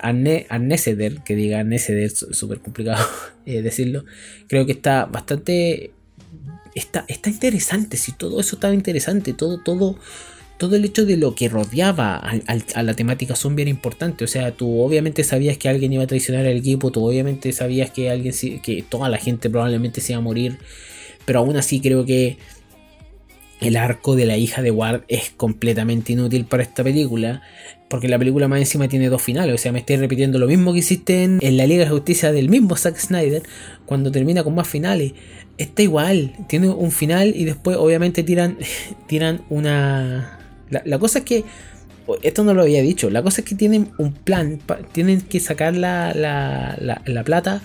Arneseder, 0.02 1.20
que 1.22 1.34
diga 1.34 1.60
Arneseder, 1.60 2.10
súper 2.10 2.60
complicado 2.60 3.04
eh, 3.46 3.62
decirlo, 3.62 4.04
creo 4.48 4.66
que 4.66 4.72
está 4.72 5.06
bastante... 5.06 5.92
Está, 6.74 7.04
está 7.08 7.30
interesante, 7.30 7.96
si 7.96 8.12
todo 8.12 8.38
eso 8.40 8.54
estaba 8.54 8.72
interesante, 8.72 9.32
todo, 9.32 9.58
todo, 9.58 9.98
todo 10.56 10.76
el 10.76 10.84
hecho 10.84 11.04
de 11.04 11.16
lo 11.16 11.34
que 11.34 11.48
rodeaba 11.48 12.16
a, 12.16 12.82
la 12.82 12.94
temática 12.94 13.34
zombie 13.34 13.62
era 13.62 13.70
importante. 13.70 14.22
O 14.22 14.28
sea, 14.28 14.52
tú 14.52 14.80
obviamente 14.80 15.24
sabías 15.24 15.58
que 15.58 15.68
alguien 15.68 15.92
iba 15.92 16.04
a 16.04 16.06
traicionar 16.06 16.46
al 16.46 16.56
equipo, 16.56 16.92
tú 16.92 17.04
obviamente 17.04 17.52
sabías 17.52 17.90
que 17.90 18.08
alguien 18.08 18.32
que 18.62 18.84
toda 18.88 19.08
la 19.08 19.18
gente 19.18 19.50
probablemente 19.50 20.00
se 20.00 20.12
iba 20.12 20.18
a 20.18 20.22
morir. 20.22 20.58
Pero 21.24 21.40
aún 21.40 21.56
así 21.56 21.80
creo 21.80 22.04
que 22.04 22.38
el 23.60 23.76
arco 23.76 24.16
de 24.16 24.26
la 24.26 24.36
hija 24.36 24.62
de 24.62 24.70
Ward 24.70 25.02
es 25.08 25.30
completamente 25.36 26.12
inútil 26.12 26.44
para 26.44 26.62
esta 26.62 26.82
película. 26.82 27.42
Porque 27.88 28.08
la 28.08 28.18
película 28.18 28.46
más 28.46 28.60
encima 28.60 28.88
tiene 28.88 29.08
dos 29.08 29.20
finales. 29.20 29.54
O 29.54 29.58
sea, 29.58 29.72
me 29.72 29.80
estoy 29.80 29.96
repitiendo 29.96 30.38
lo 30.38 30.46
mismo 30.46 30.72
que 30.72 30.78
hiciste 30.78 31.24
en, 31.24 31.56
la 31.56 31.66
Liga 31.66 31.84
de 31.84 31.90
Justicia 31.90 32.30
del 32.32 32.48
mismo 32.48 32.76
Zack 32.76 32.96
Snyder. 32.96 33.42
Cuando 33.86 34.12
termina 34.12 34.44
con 34.44 34.54
más 34.54 34.68
finales. 34.68 35.12
Está 35.58 35.82
igual. 35.82 36.32
Tiene 36.48 36.68
un 36.68 36.92
final 36.92 37.32
y 37.34 37.44
después 37.44 37.76
obviamente 37.76 38.22
tiran, 38.22 38.58
tiran 39.06 39.42
una... 39.48 40.38
La, 40.70 40.98
cosa 40.98 41.20
es 41.20 41.24
que... 41.24 41.44
Esto 42.22 42.44
no 42.44 42.54
lo 42.54 42.62
había 42.62 42.82
dicho. 42.82 43.10
La 43.10 43.22
cosa 43.22 43.40
es 43.40 43.46
que 43.46 43.54
tienen 43.54 43.90
un 43.98 44.12
plan. 44.12 44.58
Tienen 44.92 45.20
que 45.20 45.40
sacar 45.40 45.76
la, 45.76 46.12
la, 46.14 47.02
la 47.04 47.24
plata 47.24 47.62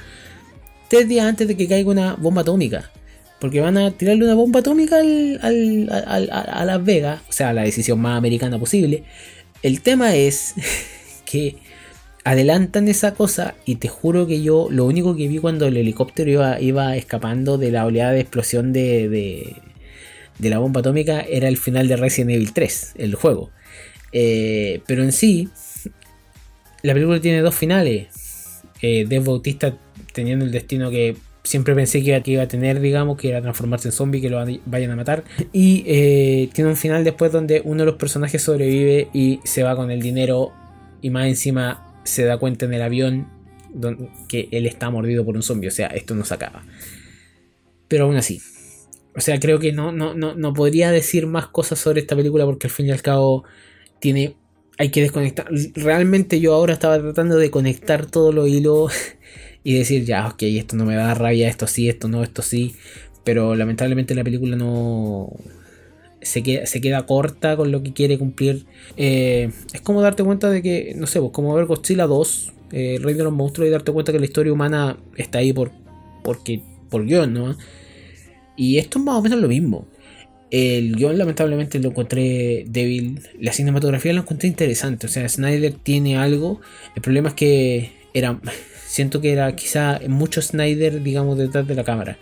tres 0.90 1.08
días 1.08 1.26
antes 1.26 1.48
de 1.48 1.58
que 1.58 1.68
caiga 1.68 1.90
una 1.90 2.14
bomba 2.16 2.42
atómica. 2.42 2.92
Porque 3.40 3.60
van 3.60 3.78
a 3.78 3.92
tirarle 3.92 4.24
una 4.24 4.34
bomba 4.34 4.62
atómica 4.62 4.98
a 4.98 6.66
Las 6.66 6.84
Vegas. 6.84 7.22
O 7.30 7.34
sea, 7.34 7.54
la 7.54 7.64
decisión 7.64 8.00
más 8.00 8.18
americana 8.18 8.58
posible. 8.58 9.04
El 9.62 9.82
tema 9.82 10.16
es 10.16 10.56
que 11.26 11.58
adelantan 12.26 12.88
esa 12.88 13.14
cosa 13.14 13.56
y 13.66 13.76
te 13.76 13.88
juro 13.88 14.26
que 14.26 14.42
yo 14.42 14.68
lo 14.72 14.86
único 14.86 15.16
que 15.16 15.28
vi 15.28 15.38
cuando 15.38 15.68
el 15.68 15.78
helicóptero 15.78 16.58
iba, 16.60 16.98
escapando 16.98 17.60
de 17.60 17.72
la 17.72 17.86
oleada 17.86 18.14
de 18.14 18.22
explosión 18.22 18.74
de, 18.74 19.08
de, 20.40 20.50
la 20.50 20.58
bomba 20.58 20.80
atómica 20.80 21.22
era 21.22 21.48
el 21.48 21.58
final 21.58 21.88
de 21.88 21.98
Resident 21.98 22.32
Evil 22.32 22.52
3, 22.52 22.94
el 22.98 23.14
juego. 23.14 23.52
Eh, 24.12 24.82
pero 24.88 25.04
en 25.04 25.12
sí, 25.12 25.50
la 26.82 26.94
película 26.94 27.22
tiene 27.22 27.42
dos 27.42 27.54
finales. 27.54 28.62
Eh, 28.82 29.06
Bautista 29.20 29.78
teniendo 30.14 30.46
el 30.46 30.52
destino 30.52 30.90
que 30.90 31.16
siempre 31.46 31.76
pensé 31.76 32.04
que 32.04 32.22
iba, 32.26 32.44
a 32.44 32.48
tener, 32.48 32.80
digamos, 32.80 33.18
que 33.18 33.30
era 33.30 33.42
transformarse 33.42 33.88
en 33.88 33.92
zombie, 33.92 34.20
que 34.20 34.30
lo 34.30 34.44
vayan 34.66 34.92
a 34.92 34.96
matar. 34.96 35.24
Y 35.54 35.84
eh, 35.88 36.50
tiene 36.54 36.72
un 36.72 36.76
final 36.76 37.04
después 37.04 37.32
donde 37.32 37.62
uno 37.64 37.82
de 37.82 37.86
los 37.86 37.96
personajes 37.96 38.42
sobrevive 38.42 39.10
y 39.14 39.40
se 39.44 39.64
va 39.64 39.76
con 39.76 39.92
el 39.92 40.02
dinero 40.02 40.52
y 41.02 41.10
más 41.12 41.28
encima 41.28 42.00
se 42.04 42.26
da 42.26 42.38
cuenta 42.38 42.66
en 42.66 42.74
el 42.74 42.82
avión 42.82 43.28
que 44.28 44.48
él 44.52 44.66
está 44.66 44.90
mordido 44.90 45.24
por 45.24 45.36
un 45.36 45.44
zombie. 45.44 45.68
O 45.68 45.72
sea, 45.72 45.88
esto 45.88 46.16
no 46.16 46.26
se 46.26 46.34
acaba. 46.34 46.64
Pero 47.88 48.06
aún 48.06 48.16
así. 48.16 48.42
O 49.16 49.22
sea, 49.22 49.40
creo 49.40 49.60
que 49.60 49.72
no, 49.72 49.92
no, 49.92 50.14
no, 50.14 50.36
no 50.36 50.54
podría 50.54 50.92
decir 50.92 51.28
más 51.28 51.48
cosas 51.48 51.80
sobre 51.80 52.02
esta 52.02 52.16
película 52.16 52.46
porque 52.46 52.68
al 52.68 52.72
fin 52.72 52.88
y 52.88 52.92
al 52.92 53.02
cabo 53.02 53.44
tiene... 54.00 54.36
Hay 54.78 54.90
que 54.90 55.02
desconectar. 55.02 55.48
Realmente 55.74 56.42
yo 56.42 56.54
ahora 56.54 56.74
estaba 56.74 57.00
tratando 57.00 57.38
de 57.38 57.50
conectar 57.50 58.08
todos 58.08 58.36
los 58.36 58.50
hilos 58.50 58.92
y 59.66 59.74
decir, 59.74 60.06
ya, 60.06 60.28
ok, 60.28 60.44
esto 60.44 60.76
no 60.76 60.86
me 60.86 60.96
da 60.96 61.16
rabia, 61.16 61.50
esto 61.50 61.66
sí, 61.66 61.90
esto 61.90 62.08
no, 62.08 62.22
esto 62.22 62.44
sí. 62.44 62.76
Pero 63.24 63.56
lamentablemente 63.56 64.14
la 64.14 64.24
película 64.24 64.56
no. 64.56 65.36
Se 66.22 66.44
queda, 66.44 66.68
se 66.68 66.82
queda 66.82 67.08
corta 67.08 67.58
con 67.58 67.72
lo 67.72 67.82
que 67.82 67.92
quiere 67.92 68.20
cumplir. 68.20 68.68
Eh, 68.96 69.50
es 69.74 69.82
como 69.82 70.04
darte 70.04 70.24
cuenta 70.24 70.52
de 70.52 70.62
que, 70.62 70.94
no 70.96 71.08
sé, 71.08 71.20
pues 71.20 71.32
como 71.32 71.56
ver 71.56 71.66
Godzilla 71.66 72.06
2, 72.06 72.54
eh, 72.74 73.00
Rey 73.02 73.16
de 73.16 73.24
los 73.24 73.34
Monstruos, 73.34 73.68
y 73.68 73.72
darte 73.72 73.92
cuenta 73.92 74.12
que 74.12 74.20
la 74.20 74.26
historia 74.26 74.54
humana 74.54 74.98
está 75.18 75.40
ahí 75.40 75.52
por, 75.52 75.72
porque, 76.24 76.62
por 76.92 77.04
guion, 77.04 77.34
¿no? 77.34 77.58
Y 78.56 78.78
esto 78.78 79.00
es 79.00 79.06
más 79.06 79.16
o 79.16 79.24
menos 79.24 79.40
lo 79.40 79.48
mismo. 79.48 79.88
El 80.52 80.96
guion 80.96 81.18
lamentablemente 81.18 81.80
lo 81.80 81.90
encontré 81.90 82.66
débil. 82.68 83.20
La 83.40 83.52
cinematografía 83.52 84.14
la 84.14 84.22
encontré 84.22 84.48
interesante. 84.48 85.08
O 85.08 85.10
sea, 85.10 85.28
Snyder 85.28 85.74
tiene 85.74 86.18
algo. 86.18 86.62
El 86.96 87.02
problema 87.02 87.30
es 87.30 87.36
que 87.36 87.92
era 88.14 88.40
Siento 88.96 89.20
que 89.20 89.34
era 89.34 89.54
quizá 89.58 90.00
mucho 90.08 90.42
Snyder, 90.42 91.04
digamos, 91.04 91.38
detrás 91.38 91.68
de 91.68 91.76
la 91.76 91.84
cámara. 91.84 92.18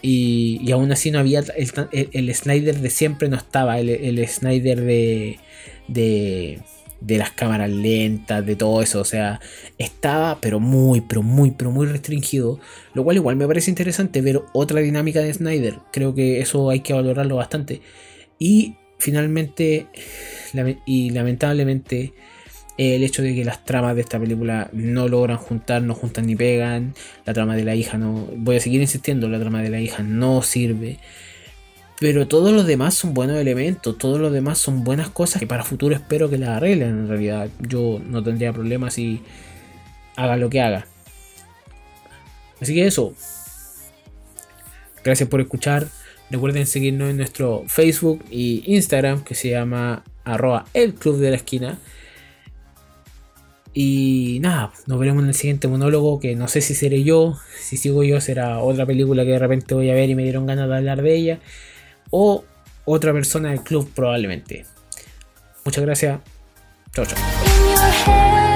Y, 0.00 0.70
aún 0.70 0.92
así 0.92 1.10
no 1.10 1.18
había. 1.18 1.42
El, 1.90 2.34
Snyder 2.36 2.76
de 2.78 2.88
siempre 2.88 3.28
no 3.28 3.34
estaba. 3.34 3.80
El, 3.80 4.28
Snyder 4.28 4.80
de, 4.80 5.40
de, 5.88 6.60
de. 7.00 7.18
las 7.18 7.32
cámaras 7.32 7.68
lentas, 7.68 8.46
de 8.46 8.54
todo 8.54 8.80
eso. 8.80 9.00
O 9.00 9.04
sea, 9.04 9.40
estaba, 9.76 10.40
pero 10.40 10.60
muy, 10.60 11.00
pero 11.00 11.24
muy, 11.24 11.50
pero 11.50 11.72
muy 11.72 11.88
restringido. 11.88 12.60
Lo 12.94 13.02
cual 13.02 13.16
igual 13.16 13.34
me 13.34 13.48
parece 13.48 13.68
interesante 13.68 14.20
ver 14.20 14.42
otra 14.52 14.80
dinámica 14.82 15.18
de 15.18 15.34
Snyder. 15.34 15.80
Creo 15.92 16.14
que 16.14 16.38
eso 16.38 16.70
hay 16.70 16.78
que 16.78 16.92
valorarlo 16.92 17.34
bastante. 17.34 17.80
Y 18.38 18.76
finalmente, 18.98 19.88
y 20.86 21.10
lamentablemente, 21.10 22.12
el 22.78 23.02
hecho 23.02 23.22
de 23.22 23.34
que 23.34 23.44
las 23.44 23.64
tramas 23.64 23.94
de 23.94 24.02
esta 24.02 24.18
película 24.18 24.68
no 24.72 25.08
logran 25.08 25.38
juntar, 25.38 25.82
no 25.82 25.94
juntan 25.94 26.26
ni 26.26 26.36
pegan, 26.36 26.94
la 27.24 27.32
trama 27.32 27.56
de 27.56 27.64
la 27.64 27.74
hija 27.74 27.98
no, 27.98 28.28
voy 28.36 28.56
a 28.56 28.60
seguir 28.60 28.80
insistiendo, 28.80 29.28
la 29.28 29.40
trama 29.40 29.62
de 29.62 29.70
la 29.70 29.80
hija 29.80 30.02
no 30.02 30.42
sirve, 30.42 30.98
pero 31.98 32.28
todos 32.28 32.52
los 32.52 32.66
demás 32.66 32.94
son 32.94 33.14
buenos 33.14 33.38
elementos, 33.38 33.96
todos 33.96 34.20
los 34.20 34.32
demás 34.32 34.58
son 34.58 34.84
buenas 34.84 35.08
cosas 35.08 35.40
que 35.40 35.46
para 35.46 35.64
futuro 35.64 35.94
espero 35.94 36.28
que 36.28 36.38
las 36.38 36.50
arreglen 36.50 36.90
en 36.90 37.08
realidad, 37.08 37.48
yo 37.60 38.00
no 38.04 38.22
tendría 38.22 38.52
problemas 38.52 38.94
si 38.94 39.22
haga 40.16 40.36
lo 40.36 40.50
que 40.50 40.60
haga. 40.60 40.86
Así 42.60 42.74
que 42.74 42.86
eso. 42.86 43.14
Gracias 45.04 45.28
por 45.28 45.40
escuchar. 45.40 45.88
Recuerden 46.30 46.66
seguirnos 46.66 47.10
en 47.10 47.18
nuestro 47.18 47.64
Facebook 47.68 48.24
y 48.30 48.62
Instagram 48.66 49.22
que 49.22 49.34
se 49.34 49.50
llama 49.50 50.02
arroba 50.24 50.64
el 50.74 50.94
club 50.94 51.18
de 51.18 51.30
la 51.30 51.36
esquina. 51.36 51.78
Y 53.78 54.38
nada, 54.40 54.72
nos 54.86 54.98
veremos 54.98 55.22
en 55.22 55.28
el 55.28 55.34
siguiente 55.34 55.68
monólogo 55.68 56.18
que 56.18 56.34
no 56.34 56.48
sé 56.48 56.62
si 56.62 56.74
seré 56.74 57.04
yo, 57.04 57.36
si 57.60 57.76
sigo 57.76 58.02
yo 58.04 58.22
será 58.22 58.60
otra 58.60 58.86
película 58.86 59.22
que 59.22 59.32
de 59.32 59.38
repente 59.38 59.74
voy 59.74 59.90
a 59.90 59.92
ver 59.92 60.08
y 60.08 60.14
me 60.14 60.22
dieron 60.22 60.46
ganas 60.46 60.66
de 60.66 60.76
hablar 60.76 61.02
de 61.02 61.14
ella. 61.14 61.40
O 62.08 62.42
otra 62.86 63.12
persona 63.12 63.50
del 63.50 63.60
club 63.60 63.90
probablemente. 63.94 64.64
Muchas 65.66 65.84
gracias. 65.84 66.20
Chao, 66.94 67.04
chao. 67.04 68.55